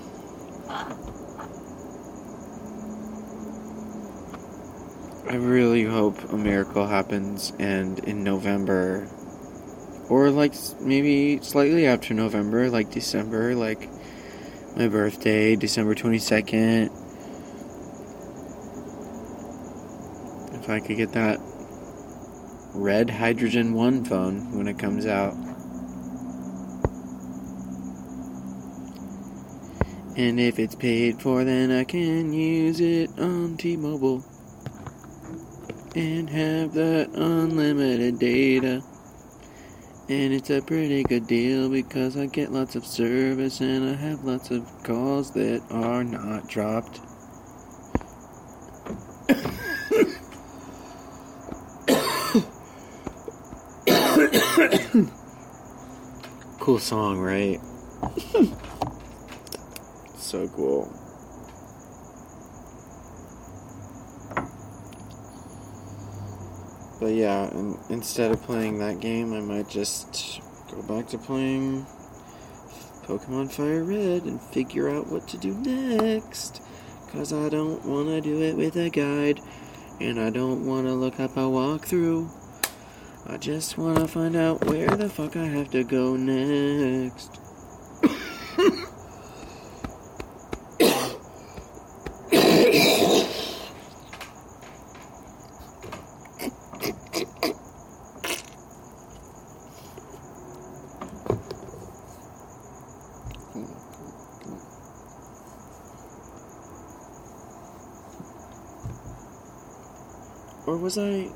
I 5.29 5.35
really 5.35 5.85
hope 5.85 6.33
a 6.33 6.37
miracle 6.37 6.87
happens 6.87 7.53
and 7.57 7.99
in 7.99 8.25
November, 8.25 9.07
or 10.09 10.29
like 10.29 10.53
maybe 10.81 11.39
slightly 11.41 11.85
after 11.87 12.13
November, 12.13 12.69
like 12.69 12.91
December, 12.91 13.55
like 13.55 13.89
my 14.75 14.89
birthday, 14.89 15.55
December 15.55 15.95
22nd. 15.95 16.91
If 20.53 20.69
I 20.69 20.81
could 20.81 20.97
get 20.97 21.13
that 21.13 21.39
red 22.73 23.09
Hydrogen 23.09 23.73
1 23.73 24.05
phone 24.05 24.57
when 24.57 24.67
it 24.67 24.79
comes 24.79 25.05
out. 25.05 25.33
And 30.17 30.39
if 30.39 30.59
it's 30.59 30.75
paid 30.75 31.21
for, 31.21 31.43
then 31.43 31.71
I 31.71 31.83
can 31.83 32.33
use 32.33 32.79
it 32.79 33.09
on 33.17 33.57
T 33.57 33.77
Mobile. 33.77 34.23
And 35.95 36.29
have 36.29 36.73
that 36.73 37.09
unlimited 37.13 38.19
data. 38.19 38.81
And 40.09 40.33
it's 40.33 40.49
a 40.49 40.61
pretty 40.61 41.03
good 41.03 41.27
deal 41.27 41.69
because 41.69 42.17
I 42.17 42.25
get 42.25 42.51
lots 42.51 42.75
of 42.75 42.85
service 42.85 43.61
and 43.61 43.89
I 43.89 43.95
have 43.95 44.23
lots 44.23 44.51
of 44.51 44.67
calls 44.83 45.31
that 45.31 45.63
are 45.69 46.03
not 46.03 46.47
dropped. 46.47 46.99
Cool 56.61 56.77
song, 56.77 57.17
right? 57.17 57.59
so 60.15 60.47
cool. 60.49 60.93
But 66.99 67.15
yeah, 67.15 67.49
and 67.49 67.79
instead 67.89 68.31
of 68.31 68.43
playing 68.43 68.77
that 68.77 68.99
game, 68.99 69.33
I 69.33 69.39
might 69.39 69.69
just 69.69 70.39
go 70.69 70.83
back 70.83 71.07
to 71.07 71.17
playing 71.17 71.87
Pokemon 73.05 73.51
Fire 73.51 73.83
Red 73.83 74.25
and 74.25 74.39
figure 74.39 74.87
out 74.87 75.07
what 75.07 75.27
to 75.29 75.39
do 75.39 75.55
next. 75.55 76.61
Cause 77.11 77.33
I 77.33 77.49
don't 77.49 77.83
want 77.85 78.09
to 78.09 78.21
do 78.21 78.39
it 78.43 78.55
with 78.55 78.75
a 78.75 78.91
guide, 78.91 79.41
and 79.99 80.19
I 80.19 80.29
don't 80.29 80.67
want 80.67 80.85
to 80.85 80.93
look 80.93 81.19
up 81.19 81.37
a 81.37 81.39
walkthrough. 81.39 82.40
I 83.27 83.37
just 83.37 83.77
want 83.77 83.97
to 83.97 84.07
find 84.07 84.35
out 84.35 84.65
where 84.65 84.89
the 84.89 85.09
fuck 85.09 85.35
I 85.35 85.45
have 85.45 85.71
to 85.71 85.83
go 85.83 86.15
next. 86.15 87.39
Or 110.67 110.77
was 110.77 110.97
I. 110.97 111.29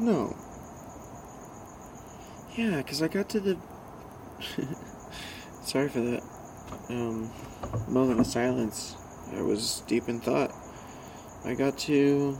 No. 0.00 0.34
Yeah, 2.56 2.82
I 3.02 3.08
got 3.08 3.28
to 3.30 3.40
the. 3.40 3.56
Sorry 5.64 5.88
for 5.88 6.00
that. 6.00 6.22
Um, 6.88 7.30
moment 7.88 8.20
of 8.20 8.26
silence. 8.26 8.96
I 9.34 9.42
was 9.42 9.82
deep 9.86 10.08
in 10.08 10.20
thought. 10.20 10.52
I 11.44 11.54
got 11.54 11.78
to. 11.80 12.36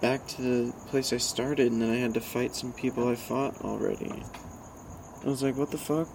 Back 0.00 0.26
to 0.28 0.42
the 0.42 0.72
place 0.88 1.12
I 1.12 1.16
started, 1.16 1.72
and 1.72 1.82
then 1.82 1.90
I 1.90 1.96
had 1.96 2.14
to 2.14 2.20
fight 2.20 2.54
some 2.54 2.72
people 2.72 3.08
I 3.08 3.16
fought 3.16 3.60
already. 3.62 4.22
I 5.24 5.28
was 5.28 5.42
like, 5.42 5.56
what 5.56 5.70
the 5.70 5.78
fuck? 5.78 6.06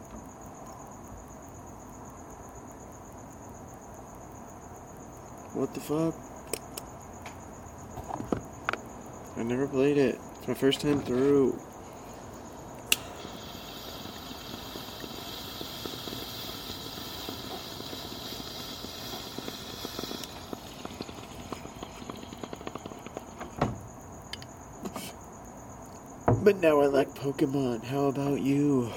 What 5.54 5.74
the 5.74 5.82
fuck? 5.82 6.16
I 9.38 9.44
never 9.44 9.68
played 9.68 9.98
it. 9.98 10.20
It's 10.44 10.48
my 10.50 10.56
first 10.56 10.82
time 10.82 11.00
through. 11.00 11.58
But 26.44 26.58
now 26.58 26.82
I 26.82 26.88
like 26.88 27.08
Pokemon. 27.16 27.86
How 27.86 28.08
about 28.08 28.42
you? 28.42 28.92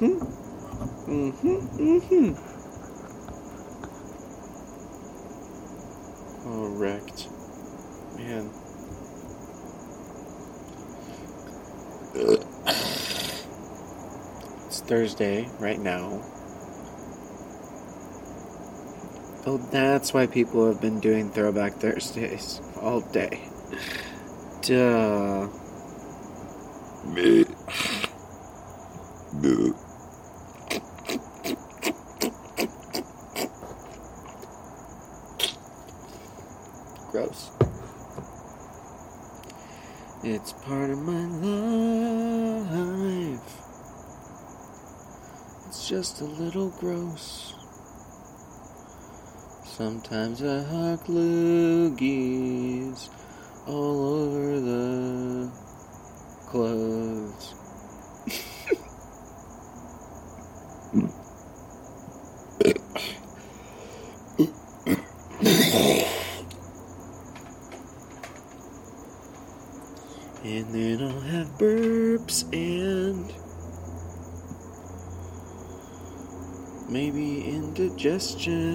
Mm-hmm. 0.00 0.18
Mm-hmm. 1.10 1.58
Mm-hmm. 1.78 2.34
Oh, 6.48 6.68
wrecked. 6.76 7.28
Man. 8.18 8.50
It's 14.66 14.80
Thursday 14.80 15.48
right 15.60 15.78
now. 15.78 16.20
Oh, 19.46 19.58
that's 19.70 20.12
why 20.12 20.26
people 20.26 20.66
have 20.66 20.80
been 20.80 20.98
doing 20.98 21.30
Throwback 21.30 21.74
Thursdays 21.74 22.60
all 22.80 23.00
day. 23.00 23.40
Duh. 24.62 25.48
Gross. 37.10 37.50
It's 40.22 40.52
part 40.52 40.90
of 40.90 40.98
my 41.00 41.26
life. 42.64 43.40
It's 45.66 45.88
just 45.88 46.20
a 46.20 46.24
little 46.24 46.70
gross. 46.70 47.54
Sometimes 49.76 50.40
I 50.40 50.62
hawk 50.62 51.04
loogies 51.08 53.08
all 53.66 54.22
over 54.22 54.60
the 54.60 55.50
clothes. 56.46 57.54
and 70.44 70.72
then 70.72 71.02
I'll 71.02 71.20
have 71.20 71.48
burps 71.58 72.44
and 72.52 73.34
maybe 76.88 77.44
indigestion. 77.44 78.73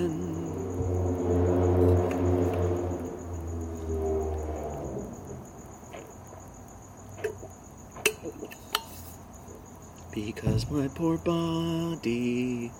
Because 10.42 10.72
my 10.72 10.88
poor 10.88 11.18
body 11.18 12.72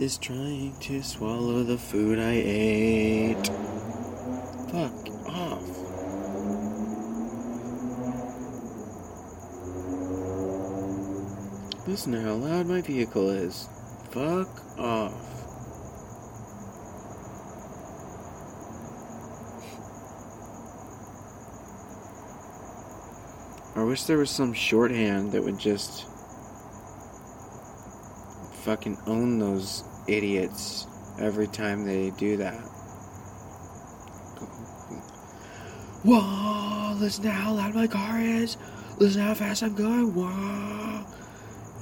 is 0.00 0.16
trying 0.16 0.74
to 0.80 1.02
swallow 1.02 1.62
the 1.64 1.76
food 1.76 2.18
I 2.18 2.32
ate. 2.32 3.46
Fuck 4.70 5.28
off. 5.28 5.68
Listen 11.86 12.12
to 12.12 12.22
how 12.22 12.32
loud 12.36 12.66
my 12.66 12.80
vehicle 12.80 13.28
is. 13.28 13.68
Fuck 14.10 14.48
off. 14.78 15.12
I 23.76 23.84
wish 23.84 24.04
there 24.04 24.16
was 24.16 24.30
some 24.30 24.54
shorthand 24.54 25.32
that 25.32 25.44
would 25.44 25.58
just 25.58 26.06
fucking 28.64 28.98
own 29.06 29.38
those 29.38 29.84
idiots 30.08 30.86
every 31.18 31.46
time 31.46 31.84
they 31.84 32.10
do 32.10 32.36
that. 32.38 32.60
Whoa, 36.04 36.96
listen 36.98 37.22
to 37.24 37.30
how 37.30 37.54
loud 37.54 37.74
my 37.74 37.86
car 37.86 38.20
is. 38.20 38.56
Listen 38.98 39.20
to 39.20 39.26
how 39.28 39.34
fast 39.34 39.62
I'm 39.62 39.74
going. 39.74 40.14
Whoa. 40.14 41.04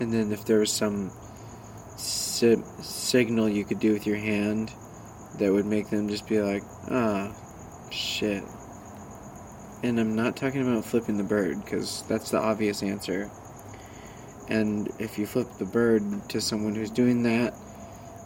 And 0.00 0.12
then 0.12 0.32
if 0.32 0.44
there 0.44 0.58
was 0.58 0.72
some 0.72 1.10
si- 1.96 2.62
signal 2.80 3.48
you 3.48 3.64
could 3.64 3.78
do 3.78 3.92
with 3.92 4.06
your 4.06 4.16
hand 4.16 4.72
that 5.38 5.52
would 5.52 5.66
make 5.66 5.88
them 5.90 6.08
just 6.08 6.28
be 6.28 6.40
like, 6.40 6.62
ah, 6.90 7.34
shit. 7.90 8.42
And 9.82 9.98
I'm 9.98 10.14
not 10.14 10.36
talking 10.36 10.60
about 10.60 10.84
flipping 10.84 11.16
the 11.16 11.24
bird, 11.24 11.64
because 11.64 12.02
that's 12.08 12.30
the 12.30 12.38
obvious 12.38 12.82
answer. 12.82 13.30
And 14.50 14.90
if 14.98 15.16
you 15.16 15.26
flip 15.26 15.46
the 15.58 15.64
bird 15.64 16.02
to 16.30 16.40
someone 16.40 16.74
who's 16.74 16.90
doing 16.90 17.22
that, 17.22 17.54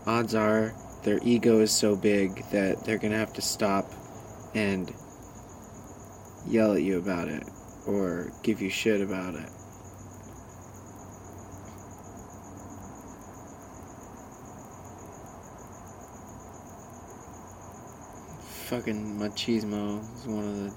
odds 0.07 0.35
are 0.35 0.75
their 1.03 1.21
ego 1.23 1.61
is 1.61 1.71
so 1.71 1.95
big 1.95 2.43
that 2.51 2.83
they're 2.85 2.97
going 2.97 3.13
to 3.13 3.19
have 3.19 3.35
to 3.35 3.43
stop 3.43 3.85
and 4.55 4.91
yell 6.49 6.73
at 6.73 6.83
you 6.83 6.99
about 6.99 7.29
it 7.29 7.45
or 7.87 8.33
give 8.43 8.63
you 8.63 8.71
shit 8.71 9.03
about 9.03 9.35
it. 9.35 9.51
Fucking 18.69 19.19
machismo 19.19 20.01
is 20.17 20.27
one 20.27 20.45
of 20.45 20.57
the 20.57 20.71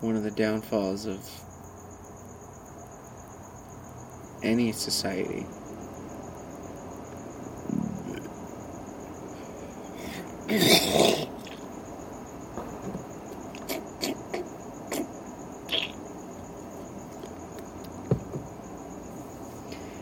one 0.00 0.16
of 0.16 0.22
the 0.22 0.30
downfalls 0.30 1.06
of 1.06 1.28
any 4.42 4.72
society. 4.72 5.46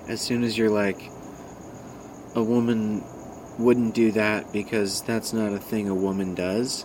As 0.09 0.21
soon 0.21 0.43
as 0.43 0.59
you're 0.59 0.71
like, 0.71 1.11
a 2.35 2.43
woman 2.43 3.05
wouldn't 3.59 3.95
do 3.95 4.11
that 4.13 4.53
because 4.53 5.03
that's 5.03 5.33
not 5.33 5.53
a 5.53 5.59
thing 5.59 5.89
a 5.89 5.95
woman 5.95 6.35
does, 6.35 6.85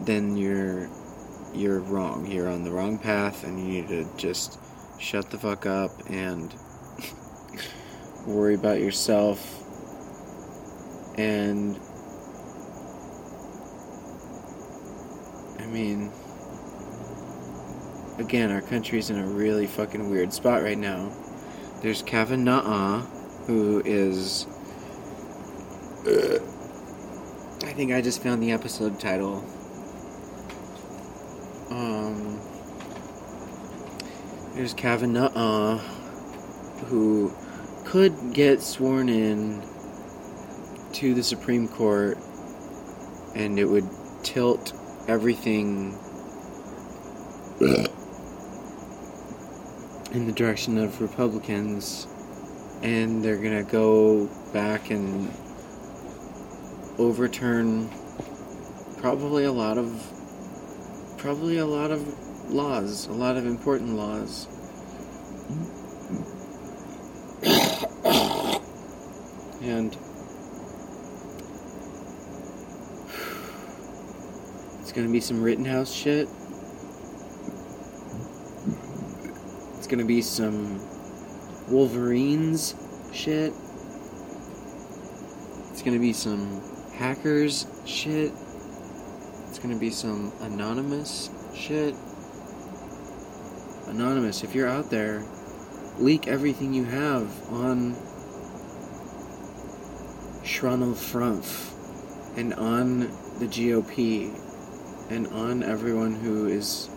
then 0.00 0.36
you're 0.36 0.88
you're 1.54 1.80
wrong. 1.80 2.26
You're 2.26 2.48
on 2.48 2.64
the 2.64 2.70
wrong 2.70 2.98
path 2.98 3.44
and 3.44 3.58
you 3.58 3.66
need 3.66 3.88
to 3.88 4.08
just 4.16 4.58
shut 4.98 5.30
the 5.30 5.38
fuck 5.38 5.66
up 5.66 5.90
and 6.08 6.54
worry 8.26 8.54
about 8.54 8.80
yourself 8.80 9.58
and 11.18 11.80
I 15.58 15.66
mean 15.66 16.12
again 18.18 18.50
our 18.50 18.60
country's 18.60 19.10
in 19.10 19.18
a 19.18 19.26
really 19.26 19.66
fucking 19.66 20.10
weird 20.10 20.32
spot 20.32 20.62
right 20.62 20.78
now. 20.78 21.10
There's 21.82 22.02
Kavanaugh 22.02 23.00
who 23.46 23.80
is 23.84 24.46
I 27.64 27.72
think 27.72 27.92
I 27.92 28.00
just 28.00 28.22
found 28.22 28.42
the 28.42 28.52
episode 28.52 29.00
title. 29.00 29.44
Um 31.70 32.40
there's 34.54 34.74
Kavanaugh 34.74 35.80
who 36.86 37.32
could 37.84 38.32
get 38.32 38.60
sworn 38.60 39.08
in 39.08 39.62
to 40.92 41.14
the 41.14 41.22
Supreme 41.22 41.68
Court 41.68 42.18
and 43.34 43.58
it 43.58 43.64
would 43.64 43.88
tilt 44.22 44.72
everything 45.06 45.96
in 50.12 50.26
the 50.26 50.32
direction 50.32 50.78
of 50.78 51.00
Republicans 51.00 52.06
and 52.82 53.24
they're 53.24 53.38
going 53.38 53.64
to 53.64 53.70
go 53.70 54.28
back 54.52 54.90
and 54.90 55.30
overturn 56.98 57.88
probably 58.98 59.44
a 59.44 59.52
lot 59.52 59.78
of 59.78 60.14
probably 61.16 61.58
a 61.58 61.66
lot 61.66 61.90
of 61.90 62.50
laws, 62.50 63.06
a 63.06 63.12
lot 63.12 63.36
of 63.36 63.46
important 63.46 63.96
laws. 63.96 64.46
And 69.68 69.94
it's 74.80 74.92
gonna 74.92 75.10
be 75.10 75.20
some 75.20 75.42
Rittenhouse 75.42 75.92
shit. 75.92 76.26
It's 79.76 79.86
gonna 79.86 80.06
be 80.06 80.22
some 80.22 80.80
Wolverines 81.68 82.74
shit. 83.12 83.52
It's 85.70 85.82
gonna 85.82 85.98
be 85.98 86.14
some 86.14 86.62
hackers 86.94 87.66
shit. 87.84 88.32
It's 89.50 89.58
gonna 89.58 89.78
be 89.78 89.90
some 89.90 90.32
anonymous 90.40 91.28
shit. 91.54 91.94
Anonymous, 93.86 94.42
if 94.42 94.54
you're 94.54 94.66
out 94.66 94.88
there, 94.88 95.22
leak 95.98 96.26
everything 96.26 96.72
you 96.72 96.84
have 96.84 97.28
on 97.52 98.07
Schronel 100.58 100.96
Frumpf 100.96 101.70
and 102.36 102.52
on 102.54 102.98
the 103.38 103.46
GOP 103.46 104.34
and 105.08 105.28
on 105.28 105.62
everyone 105.62 106.16
who 106.16 106.48
is 106.48 106.90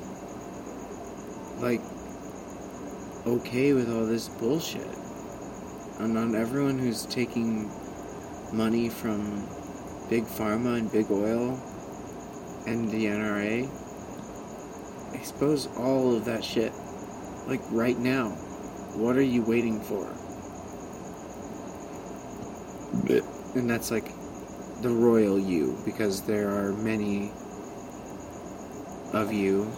like 1.59 1.80
okay 3.28 3.74
with 3.74 3.88
all 3.93 4.07
this 4.07 4.30
bullshit 4.30 4.97
and 5.99 6.18
on 6.18 6.34
everyone 6.34 6.80
who's 6.80 7.05
taking 7.05 7.70
money 8.51 8.89
from 8.89 9.47
big 10.09 10.24
pharma 10.24 10.80
and 10.80 10.91
big 10.91 11.12
oil 11.12 11.62
and 12.66 12.89
the 12.89 13.05
NRA 13.05 13.70
expose 15.14 15.68
all 15.78 16.16
of 16.16 16.26
that 16.26 16.43
shit 16.43 16.74
like 17.45 17.62
right 17.70 17.99
now. 17.99 18.30
What 18.95 19.18
are 19.18 19.22
you 19.22 19.43
waiting 19.43 19.80
for 19.82 20.12
and 23.56 23.70
that's 23.70 23.91
like 23.91 24.12
the 24.82 24.89
royal 24.89 25.38
you 25.38 25.78
because 25.86 26.22
there 26.22 26.49
are 26.49 26.74
many 26.74 27.32
of 29.14 29.32
you 29.32 29.72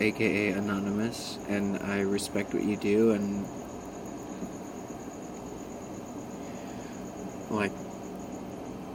aka 0.00 0.52
anonymous 0.52 1.38
and 1.48 1.78
i 1.78 2.00
respect 2.00 2.54
what 2.54 2.62
you 2.62 2.76
do 2.76 3.10
and 3.12 3.46
like 7.50 7.72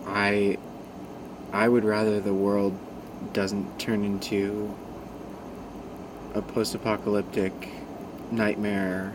i 0.08 0.58
i 1.52 1.68
would 1.68 1.84
rather 1.84 2.20
the 2.20 2.34
world 2.34 2.78
doesn't 3.34 3.80
turn 3.80 4.04
into 4.04 4.74
a 6.34 6.42
post-apocalyptic 6.42 7.54
nightmare 8.32 9.14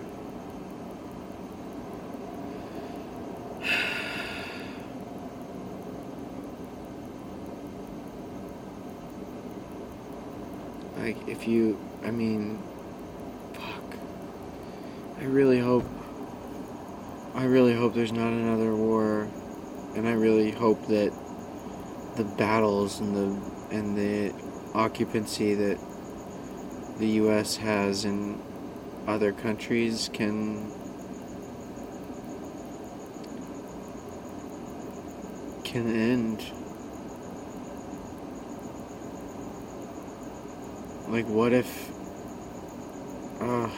like 11.10 11.28
if 11.28 11.48
you 11.48 11.76
i 12.04 12.10
mean 12.10 12.62
fuck. 13.54 13.96
I 15.18 15.24
really 15.24 15.58
hope 15.58 15.84
i 17.34 17.44
really 17.44 17.74
hope 17.74 17.94
there's 17.94 18.12
not 18.12 18.32
another 18.32 18.74
war 18.74 19.28
and 19.96 20.06
i 20.06 20.12
really 20.12 20.52
hope 20.52 20.86
that 20.86 21.12
the 22.16 22.24
battles 22.24 23.00
and 23.00 23.16
the 23.16 23.76
and 23.76 23.96
the 23.96 24.32
occupancy 24.74 25.54
that 25.54 25.78
the 26.98 27.06
US 27.06 27.56
has 27.56 28.04
in 28.04 28.40
other 29.06 29.32
countries 29.32 30.10
can 30.12 30.70
can 35.64 35.88
end 35.88 36.44
like 41.10 41.26
what 41.26 41.52
if 41.52 41.90
uh 43.40 43.68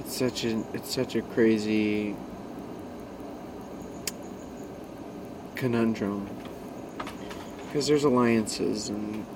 it's 0.00 0.16
such 0.16 0.44
a 0.44 0.64
it's 0.74 0.94
such 0.94 1.16
a 1.16 1.22
crazy 1.22 2.14
conundrum. 5.56 6.28
Because 7.66 7.88
there's 7.88 8.04
alliances 8.04 8.88
and 8.88 9.26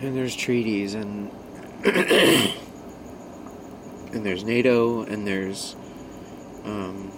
and 0.00 0.16
there's 0.16 0.34
treaties 0.34 0.94
and 0.94 1.30
and 1.84 2.54
there's 4.24 4.44
NATO 4.44 5.02
and 5.02 5.26
there's 5.26 5.76
um, 6.64 7.12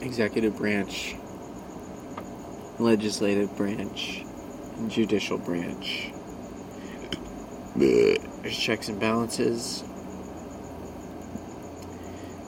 executive 0.00 0.56
branch, 0.56 1.16
legislative 2.78 3.54
branch, 3.56 4.24
judicial 4.88 5.38
branch. 5.38 6.10
There's 7.76 8.56
checks 8.56 8.88
and 8.88 9.00
balances. 9.00 9.82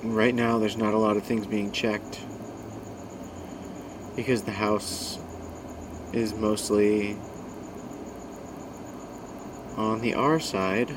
And 0.02 0.16
right 0.16 0.34
now, 0.34 0.58
there's 0.58 0.76
not 0.76 0.94
a 0.94 0.98
lot 0.98 1.16
of 1.16 1.24
things 1.24 1.46
being 1.46 1.72
checked 1.72 2.20
because 4.14 4.42
the 4.42 4.52
House 4.52 5.18
is 6.12 6.34
mostly 6.34 7.16
on 9.76 10.00
the 10.00 10.14
R 10.14 10.40
side, 10.40 10.96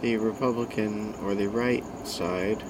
the 0.00 0.16
Republican 0.16 1.14
or 1.22 1.34
the 1.34 1.48
right 1.48 1.84
side, 2.06 2.62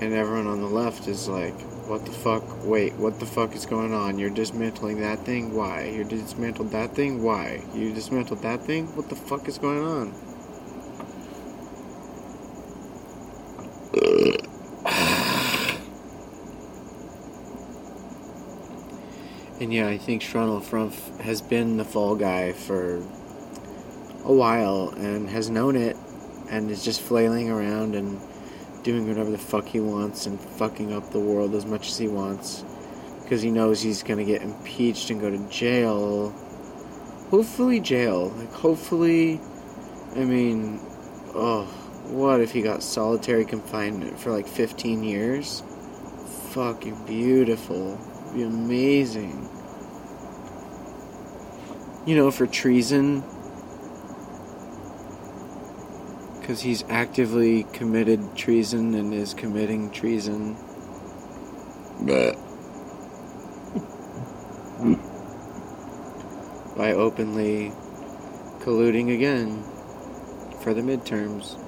and 0.00 0.12
everyone 0.12 0.46
on 0.46 0.60
the 0.60 0.66
left 0.66 1.08
is 1.08 1.28
like, 1.28 1.58
what 1.88 2.04
the 2.04 2.12
fuck? 2.12 2.42
Wait, 2.64 2.92
what 2.94 3.18
the 3.18 3.26
fuck 3.26 3.54
is 3.54 3.64
going 3.64 3.94
on? 3.94 4.18
You're 4.18 4.30
dismantling 4.30 5.00
that 5.00 5.20
thing? 5.20 5.54
Why? 5.54 5.84
You 5.84 6.04
dismantled 6.04 6.72
that 6.72 6.94
thing? 6.94 7.22
Why? 7.22 7.62
You 7.74 7.94
dismantled 7.94 8.42
that 8.42 8.62
thing? 8.62 8.94
What 8.96 9.08
the 9.08 9.16
fuck 9.16 9.48
is 9.48 9.58
going 9.58 9.82
on? 9.82 10.14
And 19.58 19.72
yeah, 19.72 19.88
I 19.88 19.96
think 19.96 20.20
Schronel 20.20 20.62
Frumpf 20.62 21.18
has 21.22 21.40
been 21.40 21.78
the 21.78 21.84
fall 21.84 22.14
guy 22.14 22.52
for 22.52 22.96
a 24.22 24.32
while 24.32 24.90
and 24.90 25.30
has 25.30 25.48
known 25.48 25.76
it 25.76 25.96
and 26.50 26.70
is 26.70 26.84
just 26.84 27.00
flailing 27.00 27.50
around 27.50 27.94
and 27.94 28.20
doing 28.86 29.08
whatever 29.08 29.32
the 29.32 29.38
fuck 29.38 29.66
he 29.66 29.80
wants 29.80 30.26
and 30.26 30.40
fucking 30.40 30.92
up 30.92 31.10
the 31.10 31.18
world 31.18 31.54
as 31.56 31.66
much 31.66 31.88
as 31.88 31.98
he 31.98 32.06
wants 32.06 32.64
because 33.22 33.42
he 33.42 33.50
knows 33.50 33.82
he's 33.82 34.04
gonna 34.04 34.24
get 34.24 34.40
impeached 34.42 35.10
and 35.10 35.20
go 35.20 35.28
to 35.28 35.38
jail. 35.50 36.30
Hopefully, 37.30 37.80
jail. 37.80 38.28
Like, 38.28 38.52
hopefully, 38.52 39.40
I 40.14 40.20
mean, 40.20 40.78
oh, 41.34 41.64
what 42.04 42.40
if 42.40 42.52
he 42.52 42.62
got 42.62 42.84
solitary 42.84 43.44
confinement 43.44 44.20
for 44.20 44.30
like 44.30 44.46
15 44.46 45.02
years? 45.02 45.64
Fucking 46.52 47.04
beautiful 47.06 47.98
be 48.36 48.42
amazing. 48.42 49.48
You 52.06 52.16
know, 52.16 52.30
for 52.30 52.46
treason. 52.46 53.24
Because 56.46 56.60
he's 56.60 56.84
actively 56.88 57.64
committed 57.72 58.36
treason 58.36 58.94
and 58.94 59.12
is 59.12 59.34
committing 59.34 59.90
treason. 59.90 60.56
But. 62.00 62.36
by 66.76 66.92
openly 66.92 67.72
colluding 68.60 69.12
again 69.12 69.64
for 70.60 70.72
the 70.72 70.82
midterms. 70.82 71.62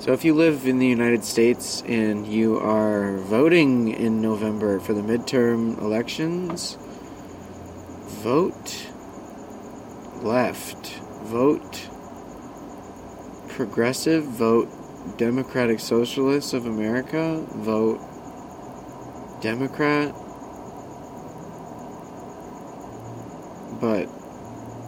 So, 0.00 0.12
if 0.12 0.24
you 0.24 0.34
live 0.34 0.66
in 0.66 0.78
the 0.78 0.86
United 0.86 1.24
States 1.24 1.82
and 1.86 2.26
you 2.26 2.58
are 2.58 3.16
voting 3.18 3.88
in 3.88 4.20
November 4.20 4.78
for 4.78 4.92
the 4.92 5.00
midterm 5.00 5.80
elections, 5.80 6.76
vote 8.22 8.90
left, 10.22 11.00
vote 11.24 11.88
progressive, 13.48 14.24
vote 14.24 14.68
Democratic 15.16 15.80
Socialists 15.80 16.52
of 16.52 16.66
America, 16.66 17.44
vote 17.54 18.00
Democrat, 19.40 20.12
but 23.80 24.08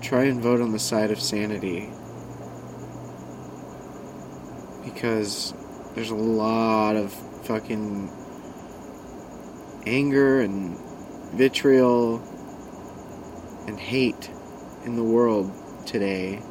try 0.02 0.24
and 0.24 0.42
vote 0.42 0.60
on 0.60 0.72
the 0.72 0.78
side 0.78 1.10
of 1.10 1.20
sanity. 1.20 1.90
Because 4.84 5.54
there's 5.94 6.10
a 6.10 6.14
lot 6.14 6.96
of 6.96 7.12
fucking 7.46 8.10
anger 9.86 10.40
and 10.40 10.76
vitriol 11.34 12.18
and 13.66 13.78
hate 13.78 14.30
in 14.84 14.96
the 14.96 15.04
world 15.04 15.52
today. 15.86 16.42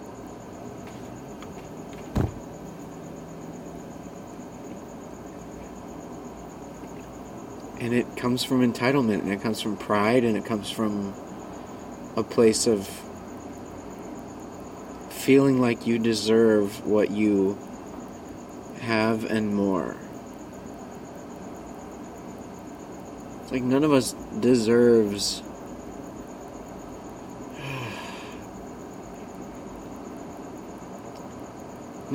And 7.80 7.94
it 7.94 8.18
comes 8.18 8.44
from 8.44 8.62
entitlement, 8.62 9.20
and 9.20 9.32
it 9.32 9.42
comes 9.42 9.62
from 9.62 9.78
pride, 9.78 10.24
and 10.24 10.36
it 10.36 10.46
comes 10.46 10.72
from 10.72 11.14
a 12.16 12.24
place 12.24 12.66
of 12.66 12.88
feeling 15.12 15.60
like 15.60 15.86
you 15.86 16.00
deserve 16.00 16.86
what 16.86 17.12
you 17.12 17.58
have 18.82 19.26
and 19.26 19.54
more. 19.54 19.98
It's 23.42 23.52
like 23.52 23.64
none 23.64 23.84
of 23.84 23.92
us 23.92 24.14
deserves. 24.40 25.42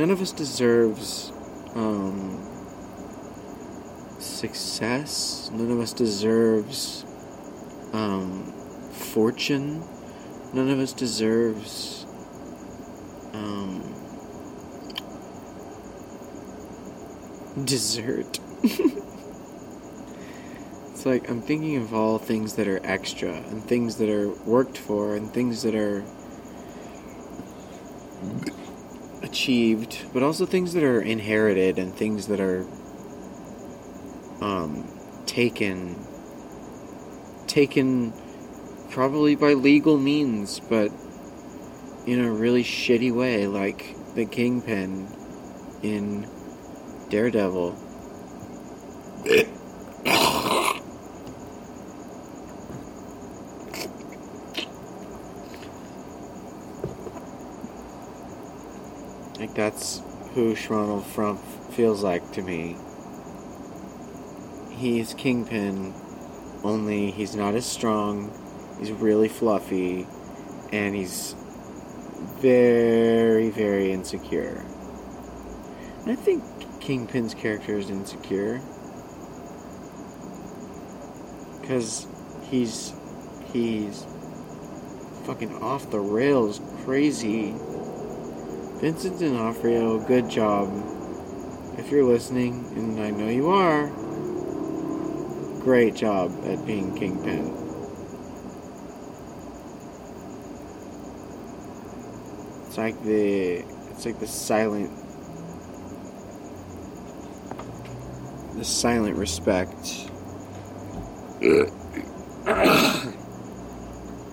None 0.00 0.10
of 0.10 0.20
us 0.22 0.32
deserves 0.32 1.30
um, 1.74 2.42
success. 4.18 5.50
None 5.52 5.70
of 5.70 5.78
us 5.78 5.92
deserves 5.92 7.04
um, 7.92 8.50
fortune. 8.92 9.84
None 10.54 10.70
of 10.70 10.78
us 10.78 10.94
deserves 10.94 12.06
um, 13.34 13.82
dessert. 17.66 18.40
it's 18.62 19.04
like 21.04 21.28
I'm 21.28 21.42
thinking 21.42 21.76
of 21.76 21.92
all 21.92 22.16
things 22.16 22.54
that 22.54 22.66
are 22.66 22.80
extra 22.84 23.34
and 23.34 23.62
things 23.62 23.96
that 23.96 24.08
are 24.08 24.30
worked 24.46 24.78
for 24.78 25.14
and 25.14 25.30
things 25.30 25.62
that 25.62 25.74
are 25.74 26.02
achieved, 29.40 30.04
but 30.12 30.22
also 30.22 30.44
things 30.44 30.74
that 30.74 30.82
are 30.82 31.00
inherited 31.00 31.78
and 31.78 31.94
things 31.94 32.26
that 32.26 32.40
are 32.40 32.66
um, 34.42 34.86
taken 35.24 35.96
taken 37.46 38.12
probably 38.90 39.34
by 39.34 39.54
legal 39.54 39.96
means, 39.96 40.60
but 40.60 40.92
in 42.06 42.20
a 42.20 42.30
really 42.30 42.62
shitty 42.62 43.12
way, 43.12 43.46
like 43.46 43.96
the 44.14 44.26
Kingpin 44.26 45.08
in 45.82 46.28
Daredevil. 47.08 47.78
that's 59.60 60.00
who 60.32 60.54
Schronel 60.54 61.04
Frump 61.04 61.38
feels 61.74 62.02
like 62.02 62.32
to 62.32 62.40
me. 62.40 62.78
He's 64.70 65.12
Kingpin, 65.12 65.92
only 66.64 67.10
he's 67.10 67.36
not 67.36 67.54
as 67.54 67.66
strong, 67.66 68.32
he's 68.78 68.90
really 68.90 69.28
fluffy, 69.28 70.06
and 70.72 70.94
he's 70.94 71.34
very, 72.40 73.50
very 73.50 73.92
insecure. 73.92 74.64
I 76.06 76.14
think 76.14 76.42
Kingpin's 76.80 77.34
character 77.34 77.76
is 77.76 77.90
insecure. 77.90 78.62
Because 81.60 82.06
he's. 82.44 82.94
he's. 83.52 84.06
fucking 85.24 85.54
off 85.62 85.90
the 85.90 86.00
rails 86.00 86.62
crazy. 86.86 87.54
Vincent 88.80 89.18
D'Onofrio, 89.18 89.98
good 89.98 90.30
job. 90.30 90.72
If 91.76 91.90
you're 91.90 92.02
listening, 92.02 92.64
and 92.76 92.98
I 92.98 93.10
know 93.10 93.28
you 93.28 93.50
are, 93.50 93.88
great 95.60 95.94
job 95.94 96.32
at 96.46 96.64
being 96.64 96.96
Kingpin. 96.96 97.54
It's 102.66 102.78
like 102.78 103.02
the 103.02 103.56
it's 103.90 104.06
like 104.06 104.18
the 104.18 104.26
silent 104.26 104.90
the 108.56 108.64
silent 108.64 109.18
respect. 109.18 110.08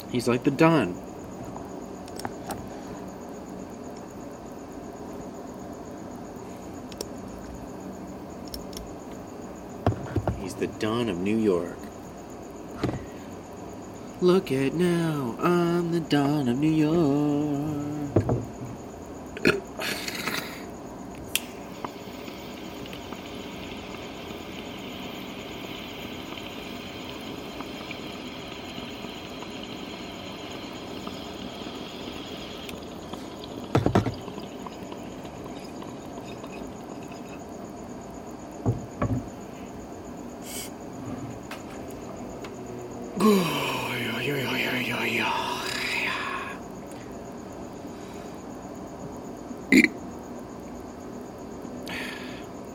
He's 0.10 0.30
like 0.30 0.46
the 0.46 0.52
Don. 0.56 1.07
Don 10.80 11.10
of 11.10 11.18
New 11.18 11.38
York. 11.38 11.76
Look 14.22 14.52
at 14.52 14.76
now, 14.76 15.36
I'm 15.40 15.92
the 15.92 16.00
dawn 16.00 16.48
of 16.48 16.60
New 16.60 16.70
York. 16.70 17.88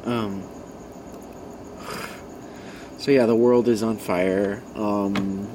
Um. 0.04 0.42
So 3.02 3.10
yeah, 3.10 3.26
the 3.26 3.34
world 3.34 3.66
is 3.66 3.82
on 3.82 3.96
fire. 3.96 4.62
Um. 4.76 5.48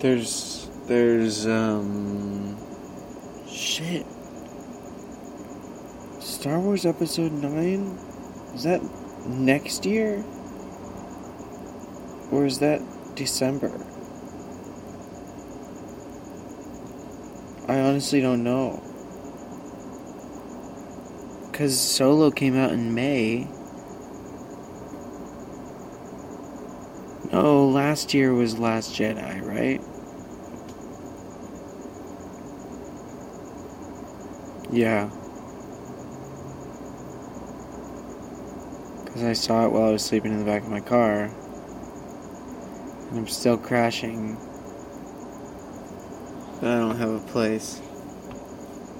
There's 0.00 0.68
there's 0.84 1.46
um. 1.46 2.54
Shit. 3.48 4.04
Star 6.20 6.60
Wars 6.60 6.84
Episode 6.84 7.32
Nine. 7.32 7.98
Is 8.54 8.64
that 8.64 8.82
next 9.26 9.86
year? 9.86 10.22
Or 12.30 12.44
is 12.44 12.58
that 12.58 12.82
December? 13.14 13.72
I 17.66 17.80
honestly 17.80 18.20
don't 18.20 18.44
know. 18.44 18.82
Because 21.50 21.80
Solo 21.80 22.30
came 22.30 22.54
out 22.58 22.72
in 22.72 22.94
May. 22.94 23.48
No, 27.34 27.66
last 27.94 28.12
year 28.12 28.34
was 28.34 28.58
Last 28.58 28.92
Jedi, 28.92 29.40
right? 29.46 29.80
Yeah. 34.72 35.08
Because 39.04 39.22
I 39.22 39.32
saw 39.32 39.64
it 39.66 39.70
while 39.70 39.84
I 39.84 39.92
was 39.92 40.04
sleeping 40.04 40.32
in 40.32 40.40
the 40.40 40.44
back 40.44 40.64
of 40.64 40.70
my 40.70 40.80
car. 40.80 41.30
And 43.10 43.18
I'm 43.20 43.28
still 43.28 43.56
crashing. 43.56 44.38
But 46.60 46.70
I 46.70 46.78
don't 46.80 46.96
have 46.96 47.10
a 47.10 47.20
place. 47.20 47.80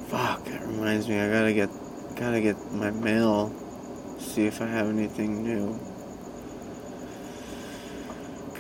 Fuck, 0.06 0.44
that 0.44 0.64
reminds 0.68 1.08
me, 1.08 1.18
I 1.18 1.28
gotta 1.32 1.52
get 1.52 1.68
gotta 2.14 2.40
get 2.40 2.70
my 2.70 2.92
mail. 2.92 3.52
See 4.20 4.46
if 4.46 4.62
I 4.62 4.68
have 4.68 4.86
anything 4.86 5.42
new. 5.42 5.93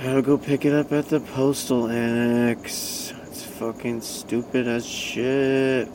Gotta 0.04 0.20
go 0.20 0.36
pick 0.36 0.66
it 0.66 0.74
up 0.74 0.92
at 0.92 1.08
the 1.08 1.18
postal 1.18 1.88
annex. 1.88 3.14
It's 3.22 3.42
fucking 3.42 4.02
stupid 4.02 4.68
as 4.68 4.84
shit. 4.84 5.88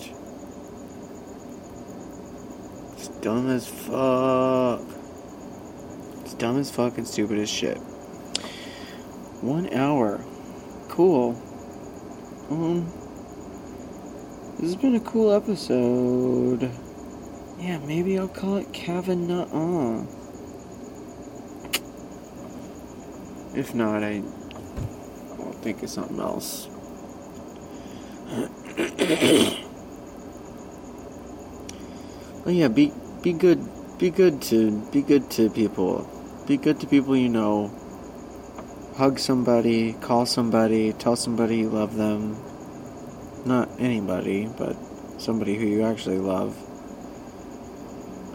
It's 2.93 3.09
dumb 3.21 3.51
as 3.51 3.67
fuck. 3.67 4.81
It's 6.21 6.33
dumb 6.33 6.57
as 6.57 6.71
fuck 6.71 6.97
and 6.97 7.07
stupid 7.07 7.37
as 7.37 7.51
shit. 7.51 7.77
One 9.41 9.71
hour. 9.75 10.19
Cool. 10.87 11.39
Um, 12.49 12.91
this 14.57 14.73
has 14.73 14.75
been 14.75 14.95
a 14.95 15.01
cool 15.01 15.31
episode. 15.31 16.71
Yeah, 17.59 17.77
maybe 17.85 18.17
I'll 18.17 18.27
call 18.27 18.57
it 18.57 18.73
Kavanaugh. 18.73 20.03
If 23.55 23.73
not, 23.73 24.03
I 24.03 24.21
will 25.37 25.53
think 25.61 25.83
of 25.83 25.89
something 25.89 26.19
else. 26.19 26.67
oh 32.45 32.49
yeah, 32.49 32.67
be 32.67 32.93
be 33.21 33.33
good. 33.33 33.67
Be 33.97 34.09
good 34.09 34.41
to 34.43 34.71
be 34.91 35.01
good 35.01 35.29
to 35.31 35.49
people. 35.49 36.07
Be 36.47 36.55
good 36.55 36.79
to 36.79 36.87
people 36.87 37.17
you 37.17 37.27
know. 37.27 37.69
Hug 38.95 39.19
somebody, 39.19 39.93
call 39.93 40.25
somebody, 40.25 40.93
tell 40.93 41.15
somebody 41.15 41.57
you 41.57 41.69
love 41.69 41.95
them. 41.95 42.37
Not 43.45 43.69
anybody, 43.79 44.49
but 44.57 44.77
somebody 45.17 45.55
who 45.55 45.65
you 45.65 45.83
actually 45.83 46.19
love. 46.19 46.55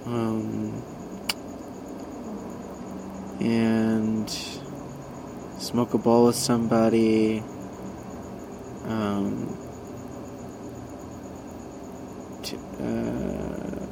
Um, 0.06 0.82
and 3.40 4.28
smoke 5.64 5.94
a 5.94 5.98
bowl 5.98 6.26
with 6.26 6.36
somebody. 6.36 7.42
Um, 8.84 9.56
t- 12.42 12.58
uh, 12.78 13.86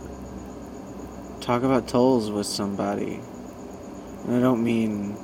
talk 1.40 1.62
about 1.62 1.88
tolls 1.88 2.30
with 2.30 2.46
somebody. 2.46 3.20
And 4.24 4.36
I 4.36 4.40
don't 4.40 4.62
mean 4.62 5.16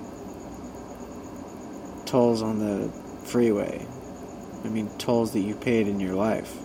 tolls 2.07 2.41
on 2.43 2.59
the 2.61 2.91
freeway. 3.27 3.87
I 4.65 4.69
mean 4.69 4.89
tolls 4.97 5.35
that 5.35 5.41
you 5.41 5.55
paid 5.55 5.87
in 5.87 6.01
your 6.01 6.15
life. 6.15 6.57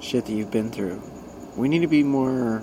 Shit 0.00 0.24
that 0.24 0.32
you've 0.32 0.50
been 0.50 0.70
through. 0.70 1.02
We 1.56 1.68
need 1.68 1.80
to 1.80 1.88
be 1.88 2.02
more 2.02 2.62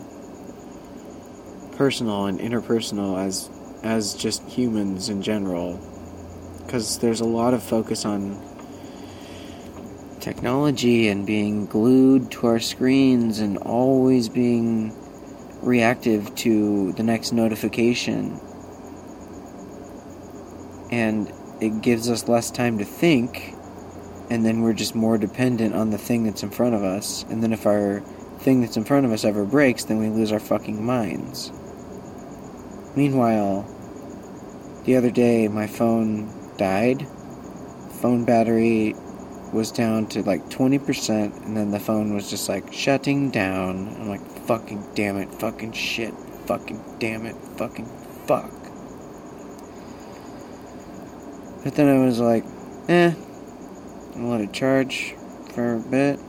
personal 1.78 2.26
and 2.26 2.40
interpersonal 2.40 3.24
as 3.24 3.50
as 3.84 4.14
just 4.14 4.42
humans 4.48 5.10
in 5.10 5.22
general 5.22 5.80
because 6.66 6.98
there's 7.00 7.20
a 7.20 7.26
lot 7.26 7.54
of 7.54 7.62
focus 7.62 8.06
on 8.06 8.42
technology 10.20 11.10
and 11.10 11.26
being 11.28 11.66
glued 11.66 12.32
to 12.32 12.48
our 12.48 12.60
screens 12.60 13.40
and 13.40 13.58
always 13.58 14.30
being 14.30 14.96
reactive 15.62 16.34
to 16.36 16.94
the 16.94 17.04
next 17.04 17.34
notification. 17.34 18.40
And 20.92 21.32
it 21.62 21.82
gives 21.82 22.10
us 22.10 22.28
less 22.28 22.50
time 22.50 22.78
to 22.78 22.86
think 22.86 23.54
and 24.30 24.46
then 24.46 24.62
we're 24.62 24.74
just 24.74 24.96
more 24.96 25.18
dependent 25.18 25.76
on 25.76 25.90
the 25.90 25.98
thing 25.98 26.24
that's 26.24 26.42
in 26.42 26.50
front 26.50 26.74
of 26.74 26.84
us. 26.84 27.24
And 27.30 27.44
then 27.44 27.52
if 27.52 27.66
our 27.66 28.00
thing 28.40 28.62
that's 28.62 28.78
in 28.78 28.86
front 28.86 29.06
of 29.06 29.12
us 29.12 29.26
ever 29.26 29.46
breaks 29.46 29.86
then 29.86 30.00
we 30.00 30.10
lose 30.10 30.32
our 30.32 30.40
fucking 30.40 30.84
minds 30.84 31.52
Meanwhile, 32.96 33.66
the 34.86 34.96
other 34.98 35.10
day 35.10 35.48
my 35.48 35.66
phone 35.68 36.30
died. 36.58 37.08
Phone 38.02 38.26
battery 38.26 38.96
was 39.52 39.72
down 39.72 40.08
to 40.08 40.22
like 40.24 40.44
20%, 40.50 41.46
and 41.46 41.56
then 41.56 41.72
the 41.72 41.80
phone 41.80 42.14
was 42.14 42.30
just 42.30 42.50
like 42.50 42.72
shutting 42.74 43.32
down. 43.32 43.96
I'm 44.00 44.10
like, 44.10 44.26
fucking 44.46 44.84
damn 44.94 45.18
it, 45.18 45.34
fucking 45.36 45.72
shit, 45.72 46.14
fucking 46.46 46.84
damn 47.00 47.26
it, 47.26 47.36
fucking 47.58 47.86
fuck. 48.28 48.52
But 51.64 51.76
then 51.76 51.88
I 51.88 52.04
was 52.04 52.20
like, 52.20 52.44
eh, 52.90 53.14
I'll 54.18 54.28
let 54.28 54.42
it 54.42 54.52
charge 54.52 55.16
for 55.54 55.76
a 55.76 55.80
bit. 55.80 56.20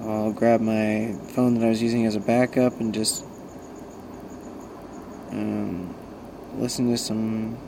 I'll 0.00 0.32
grab 0.32 0.60
my 0.60 1.16
phone 1.28 1.54
that 1.54 1.66
I 1.66 1.68
was 1.70 1.82
using 1.82 2.06
as 2.06 2.14
a 2.14 2.20
backup 2.20 2.80
and 2.80 2.94
just 2.94 3.24
um, 5.34 5.94
listen 6.56 6.90
to 6.90 6.96
some 6.96 7.58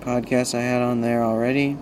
podcasts 0.00 0.56
I 0.56 0.62
had 0.62 0.80
on 0.82 1.02
there 1.02 1.22
already. 1.22 1.76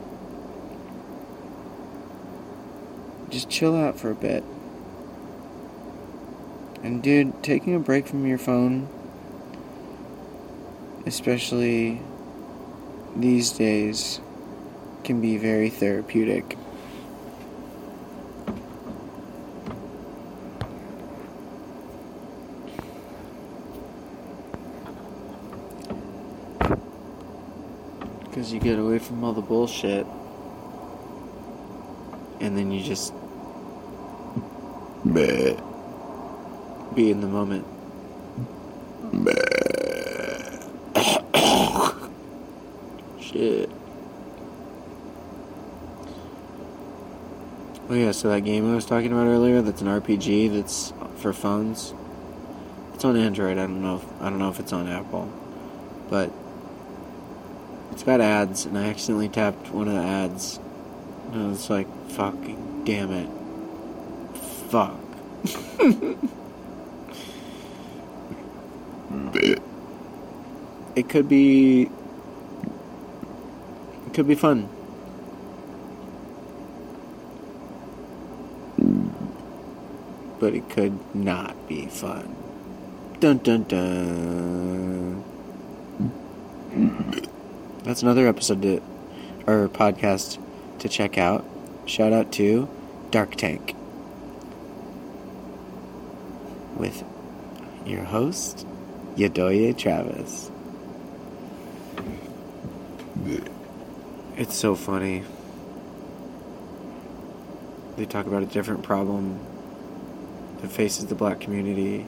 Just 3.30 3.48
chill 3.48 3.76
out 3.76 3.98
for 3.98 4.10
a 4.10 4.14
bit. 4.14 4.42
And, 6.82 7.02
dude, 7.02 7.42
taking 7.42 7.74
a 7.74 7.78
break 7.78 8.06
from 8.06 8.26
your 8.26 8.38
phone, 8.38 8.88
especially 11.06 12.00
these 13.14 13.52
days, 13.52 14.20
can 15.04 15.20
be 15.20 15.36
very 15.36 15.70
therapeutic. 15.70 16.56
You 28.52 28.60
get 28.60 28.78
away 28.78 28.98
from 28.98 29.22
all 29.22 29.32
the 29.32 29.40
bullshit. 29.40 30.06
And 32.40 32.56
then 32.56 32.70
you 32.70 32.82
just. 32.82 33.12
Bleh. 35.04 35.62
Be 36.94 37.10
in 37.10 37.20
the 37.20 37.26
moment. 37.26 37.66
Shit. 43.20 43.70
Oh 47.88 47.94
yeah, 47.94 48.12
so 48.12 48.28
that 48.28 48.40
game 48.40 48.70
I 48.70 48.74
was 48.74 48.86
talking 48.86 49.12
about 49.12 49.26
earlier, 49.26 49.62
that's 49.62 49.80
an 49.80 49.88
RPG 49.88 50.52
that's 50.52 50.92
for 51.16 51.32
phones. 51.32 51.92
It's 52.94 53.04
on 53.04 53.16
Android. 53.16 53.58
I 53.58 53.62
don't 53.62 53.82
know. 53.82 53.96
If, 53.96 54.22
I 54.22 54.30
don't 54.30 54.38
know 54.38 54.48
if 54.48 54.60
it's 54.60 54.72
on 54.72 54.86
Apple, 54.86 55.32
but 56.08 56.30
it's 58.00 58.06
got 58.06 58.22
ads, 58.22 58.64
and 58.64 58.78
I 58.78 58.84
accidentally 58.84 59.28
tapped 59.28 59.72
one 59.72 59.86
of 59.86 59.92
the 59.92 60.00
ads. 60.00 60.58
And 61.32 61.42
I 61.42 61.48
was 61.48 61.68
like, 61.68 61.86
fucking 62.12 62.84
damn 62.86 63.12
it. 63.12 63.28
Fuck. 64.70 64.98
it 70.96 71.10
could 71.10 71.28
be. 71.28 71.90
It 74.06 74.14
could 74.14 74.26
be 74.26 74.34
fun. 74.34 74.70
But 80.38 80.54
it 80.54 80.70
could 80.70 81.14
not 81.14 81.68
be 81.68 81.84
fun. 81.84 82.34
Dun 83.20 83.36
dun 83.36 83.64
dun. 83.64 85.29
That's 87.82 88.02
another 88.02 88.28
episode 88.28 88.60
to, 88.62 88.82
or 89.46 89.68
podcast 89.68 90.38
to 90.80 90.88
check 90.88 91.16
out. 91.16 91.44
Shout 91.86 92.12
out 92.12 92.30
to 92.32 92.68
Dark 93.10 93.36
Tank 93.36 93.74
with 96.76 97.02
your 97.86 98.04
host, 98.04 98.66
Yedoye 99.16 99.76
Travis. 99.76 100.50
It's 104.36 104.54
so 104.54 104.74
funny. 104.74 105.24
They 107.96 108.04
talk 108.04 108.26
about 108.26 108.42
a 108.42 108.46
different 108.46 108.82
problem 108.82 109.40
that 110.60 110.70
faces 110.70 111.06
the 111.06 111.14
black 111.14 111.40
community 111.40 112.06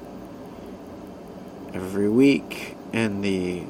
every 1.73 2.09
week, 2.09 2.77
and 2.93 3.25
the 3.25 3.65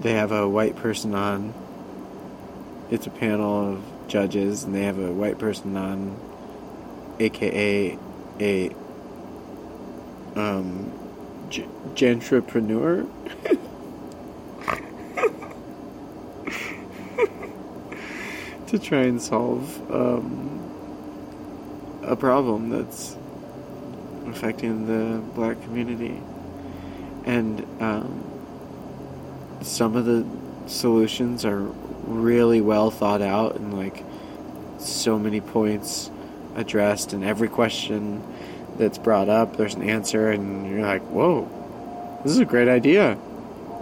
they 0.00 0.14
have 0.14 0.32
a 0.32 0.48
white 0.48 0.76
person 0.76 1.14
on. 1.14 1.54
It's 2.90 3.06
a 3.06 3.10
panel 3.10 3.74
of 3.74 3.82
judges, 4.08 4.64
and 4.64 4.74
they 4.74 4.84
have 4.84 4.98
a 4.98 5.12
white 5.12 5.38
person 5.38 5.76
on, 5.76 6.18
aka 7.18 7.98
a 8.40 8.70
um, 10.36 10.92
g- 11.50 11.66
gentrepreneur. 11.94 13.08
to 18.70 18.78
try 18.78 19.00
and 19.00 19.20
solve 19.20 19.90
um, 19.90 20.60
a 22.02 22.14
problem 22.14 22.70
that's 22.70 23.16
affecting 24.26 24.86
the 24.86 25.20
black 25.34 25.60
community. 25.62 26.22
And 27.24 27.66
um, 27.80 28.39
some 29.62 29.96
of 29.96 30.04
the 30.04 30.26
solutions 30.66 31.44
are 31.44 31.60
really 32.04 32.60
well 32.60 32.90
thought 32.90 33.22
out 33.22 33.56
and 33.56 33.76
like 33.76 34.04
so 34.78 35.18
many 35.18 35.40
points 35.40 36.10
addressed 36.56 37.12
and 37.12 37.24
every 37.24 37.48
question 37.48 38.22
that's 38.78 38.98
brought 38.98 39.28
up 39.28 39.56
there's 39.56 39.74
an 39.74 39.82
answer 39.82 40.30
and 40.30 40.68
you're 40.68 40.80
like 40.80 41.02
whoa 41.02 41.48
this 42.22 42.32
is 42.32 42.38
a 42.38 42.44
great 42.44 42.68
idea. 42.68 43.16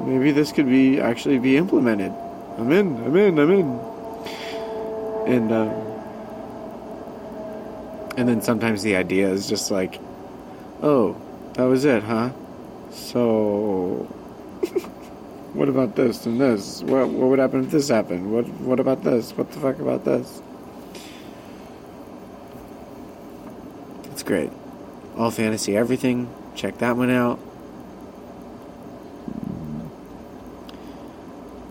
Maybe 0.00 0.30
this 0.30 0.52
could 0.52 0.66
be 0.66 1.00
actually 1.00 1.38
be 1.40 1.56
implemented. 1.56 2.12
I'm 2.56 2.70
in 2.70 2.96
i'm 3.04 3.16
in 3.16 3.38
i'm 3.38 3.50
in. 3.50 3.66
And 5.26 5.52
um, 5.52 5.68
and 8.16 8.28
then 8.28 8.40
sometimes 8.40 8.82
the 8.82 8.94
idea 8.94 9.28
is 9.28 9.48
just 9.48 9.70
like 9.72 10.00
oh 10.82 11.20
that 11.54 11.64
was 11.64 11.84
it 11.84 12.04
huh? 12.04 12.30
So 12.92 14.06
what 15.54 15.68
about 15.68 15.96
this 15.96 16.26
and 16.26 16.40
this? 16.40 16.82
What 16.82 17.08
what 17.08 17.28
would 17.30 17.38
happen 17.38 17.64
if 17.64 17.70
this 17.70 17.88
happened? 17.88 18.32
What 18.32 18.46
what 18.60 18.80
about 18.80 19.02
this? 19.02 19.32
What 19.32 19.50
the 19.50 19.60
fuck 19.60 19.78
about 19.78 20.04
this? 20.04 20.42
It's 24.12 24.22
great. 24.22 24.50
All 25.16 25.30
fantasy 25.30 25.76
everything. 25.76 26.32
Check 26.54 26.78
that 26.78 26.96
one 26.96 27.10
out. 27.10 27.38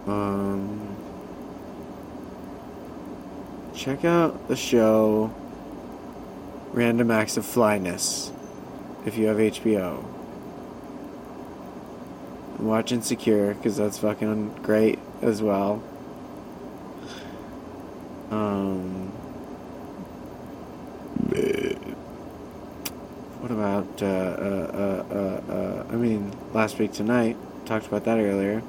Um 0.08 0.96
check 3.76 4.04
out 4.06 4.48
the 4.48 4.56
show 4.56 5.34
Random 6.74 7.12
Acts 7.12 7.38
of 7.38 7.46
Flyness 7.46 8.32
if 9.06 9.18
you 9.18 9.28
have 9.28 9.38
HBO. 9.38 10.17
Watch 12.68 12.92
Insecure 12.92 13.54
because 13.54 13.78
that's 13.78 13.98
fucking 13.98 14.54
great 14.62 15.00
as 15.22 15.42
well. 15.42 15.82
Um, 18.30 19.08
what 23.40 23.52
about 23.52 24.04
uh, 24.04 24.06
uh, 24.06 25.06
uh, 25.10 25.16
uh, 25.16 25.54
uh, 25.54 25.86
I 25.90 25.96
mean, 25.96 26.32
last 26.54 26.78
week 26.78 26.92
tonight 26.92 27.38
talked 27.66 27.88
about 27.88 28.04
that 28.04 28.18
earlier. 28.20 28.62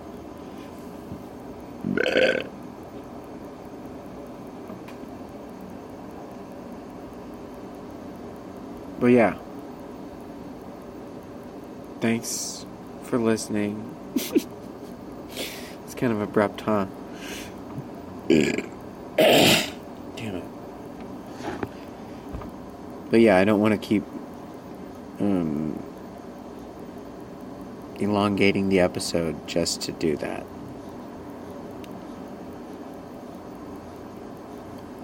But 9.00 9.08
yeah. 9.08 9.36
Thanks 12.00 12.47
for 13.08 13.18
listening. 13.18 13.96
it's 14.14 14.46
kind 15.96 16.12
of 16.12 16.20
abrupt, 16.20 16.60
huh? 16.60 16.86
Damn 18.28 18.66
it. 20.16 20.44
But 23.10 23.20
yeah, 23.20 23.38
I 23.38 23.44
don't 23.44 23.60
want 23.60 23.72
to 23.72 23.78
keep 23.78 24.04
um, 25.20 25.82
elongating 27.98 28.68
the 28.68 28.80
episode 28.80 29.48
just 29.48 29.80
to 29.82 29.92
do 29.92 30.16
that. 30.18 30.44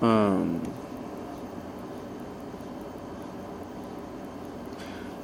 Um. 0.03 0.61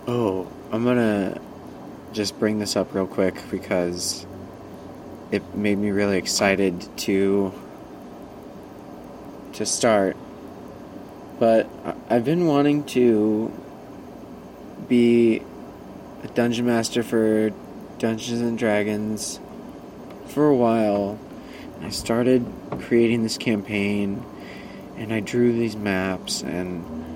Oh, 0.06 0.50
I'm 0.72 0.82
gonna 0.84 1.39
just 2.20 2.38
bring 2.38 2.58
this 2.58 2.76
up 2.76 2.92
real 2.92 3.06
quick 3.06 3.34
because 3.50 4.26
it 5.30 5.54
made 5.54 5.78
me 5.78 5.90
really 5.90 6.18
excited 6.18 6.86
to 6.98 7.50
to 9.54 9.64
start. 9.64 10.18
But 11.38 11.66
I've 12.10 12.26
been 12.26 12.46
wanting 12.46 12.84
to 12.88 13.50
be 14.86 15.40
a 16.22 16.28
dungeon 16.34 16.66
master 16.66 17.02
for 17.02 17.54
Dungeons 17.98 18.42
and 18.42 18.58
Dragons 18.58 19.40
for 20.26 20.46
a 20.46 20.54
while. 20.54 21.18
I 21.80 21.88
started 21.88 22.44
creating 22.80 23.22
this 23.22 23.38
campaign 23.38 24.22
and 24.98 25.10
I 25.10 25.20
drew 25.20 25.54
these 25.54 25.74
maps 25.74 26.42
and 26.42 27.09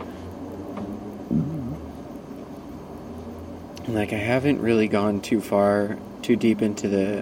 like 3.95 4.13
I 4.13 4.17
haven't 4.17 4.61
really 4.61 4.89
gone 4.89 5.21
too 5.21 5.41
far 5.41 5.97
too 6.23 6.37
deep 6.37 6.63
into 6.63 6.89
the 6.89 7.19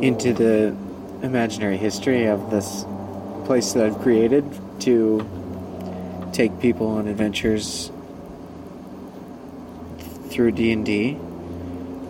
into 0.00 0.32
the 0.32 0.76
imaginary 1.22 1.76
history 1.76 2.26
of 2.26 2.50
this 2.50 2.84
place 3.44 3.72
that 3.72 3.84
I've 3.84 3.98
created 3.98 4.44
to 4.80 5.26
take 6.32 6.60
people 6.60 6.86
on 6.86 7.08
adventures 7.08 7.90
through 10.30 10.52
D&D. 10.52 11.18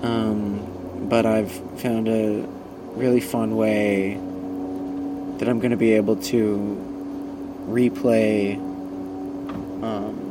Um, 0.02 1.08
but 1.08 1.26
I've 1.26 1.50
found 1.80 2.08
a 2.08 2.46
really 2.94 3.20
fun 3.20 3.56
way 3.56 4.14
that 5.38 5.48
I'm 5.48 5.58
going 5.58 5.70
to 5.70 5.76
be 5.76 5.92
able 5.94 6.16
to 6.16 6.76
replay 7.68 8.56
um, 9.82 10.30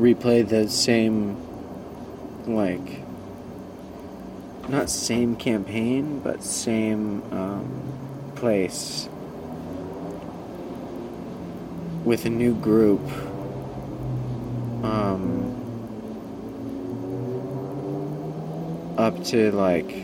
replay 0.00 0.48
the 0.48 0.68
same 0.68 1.36
like 2.46 3.00
not 4.68 4.88
same 4.88 5.36
campaign 5.36 6.20
but 6.20 6.42
same 6.42 7.22
um, 7.32 8.32
place 8.34 9.08
with 12.04 12.24
a 12.24 12.30
new 12.30 12.54
group 12.54 13.02
um, 14.82 15.54
up 18.96 19.22
to 19.22 19.52
like 19.52 19.88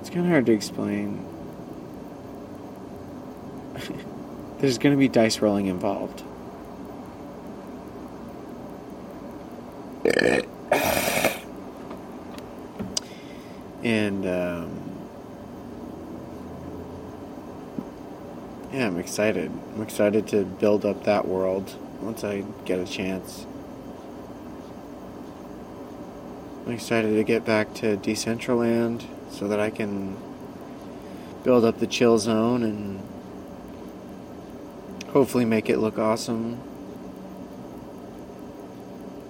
it's 0.00 0.08
kind 0.08 0.20
of 0.20 0.26
hard 0.26 0.46
to 0.46 0.52
explain 0.52 1.29
there's 4.60 4.78
going 4.78 4.94
to 4.94 4.98
be 4.98 5.08
dice 5.08 5.40
rolling 5.40 5.66
involved 5.66 6.22
and 13.82 14.26
um, 14.26 14.80
yeah, 18.72 18.86
I'm 18.86 18.98
excited. 18.98 19.50
I'm 19.74 19.82
excited 19.82 20.28
to 20.28 20.44
build 20.44 20.84
up 20.84 21.04
that 21.04 21.26
world 21.26 21.74
once 22.00 22.24
I 22.24 22.44
get 22.64 22.78
a 22.78 22.86
chance. 22.86 23.46
I'm 26.66 26.72
excited 26.72 27.14
to 27.14 27.24
get 27.24 27.44
back 27.44 27.74
to 27.74 27.96
Decentraland 27.96 29.04
so 29.30 29.48
that 29.48 29.58
I 29.58 29.70
can 29.70 30.16
build 31.42 31.64
up 31.64 31.78
the 31.78 31.86
chill 31.86 32.18
zone 32.18 32.62
and 32.62 33.02
hopefully 35.12 35.44
make 35.44 35.68
it 35.68 35.78
look 35.78 35.98
awesome. 35.98 36.60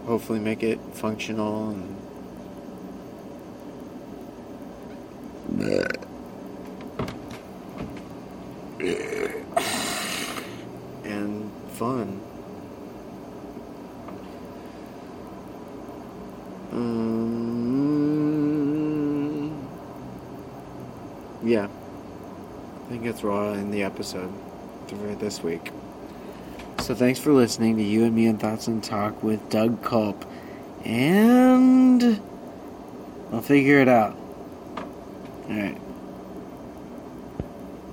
Hopefully 0.05 0.39
make 0.39 0.63
it 0.63 0.79
functional 0.93 1.71
and 1.71 1.97
and 11.05 11.51
fun. 11.73 12.21
Um, 16.73 17.11
yeah, 21.43 21.67
I 21.67 22.89
think 22.89 23.07
it's 23.07 23.23
raw 23.25 23.53
in 23.55 23.71
the 23.71 23.83
episode 23.83 24.50
this 24.97 25.43
week. 25.43 25.71
So 26.81 26.95
thanks 26.95 27.21
for 27.21 27.33
listening 27.33 27.77
to 27.77 27.83
You 27.83 28.05
and 28.05 28.15
Me 28.15 28.27
and 28.27 28.41
Thoughts 28.41 28.67
and 28.67 28.83
Talk 28.83 29.23
with 29.23 29.49
Doug 29.51 29.83
Culp, 29.83 30.25
and 30.85 32.21
I'll 33.33 33.43
figure 33.43 33.81
it 33.81 33.89
out. 33.89 34.17
All 35.49 35.57
right. 35.57 35.79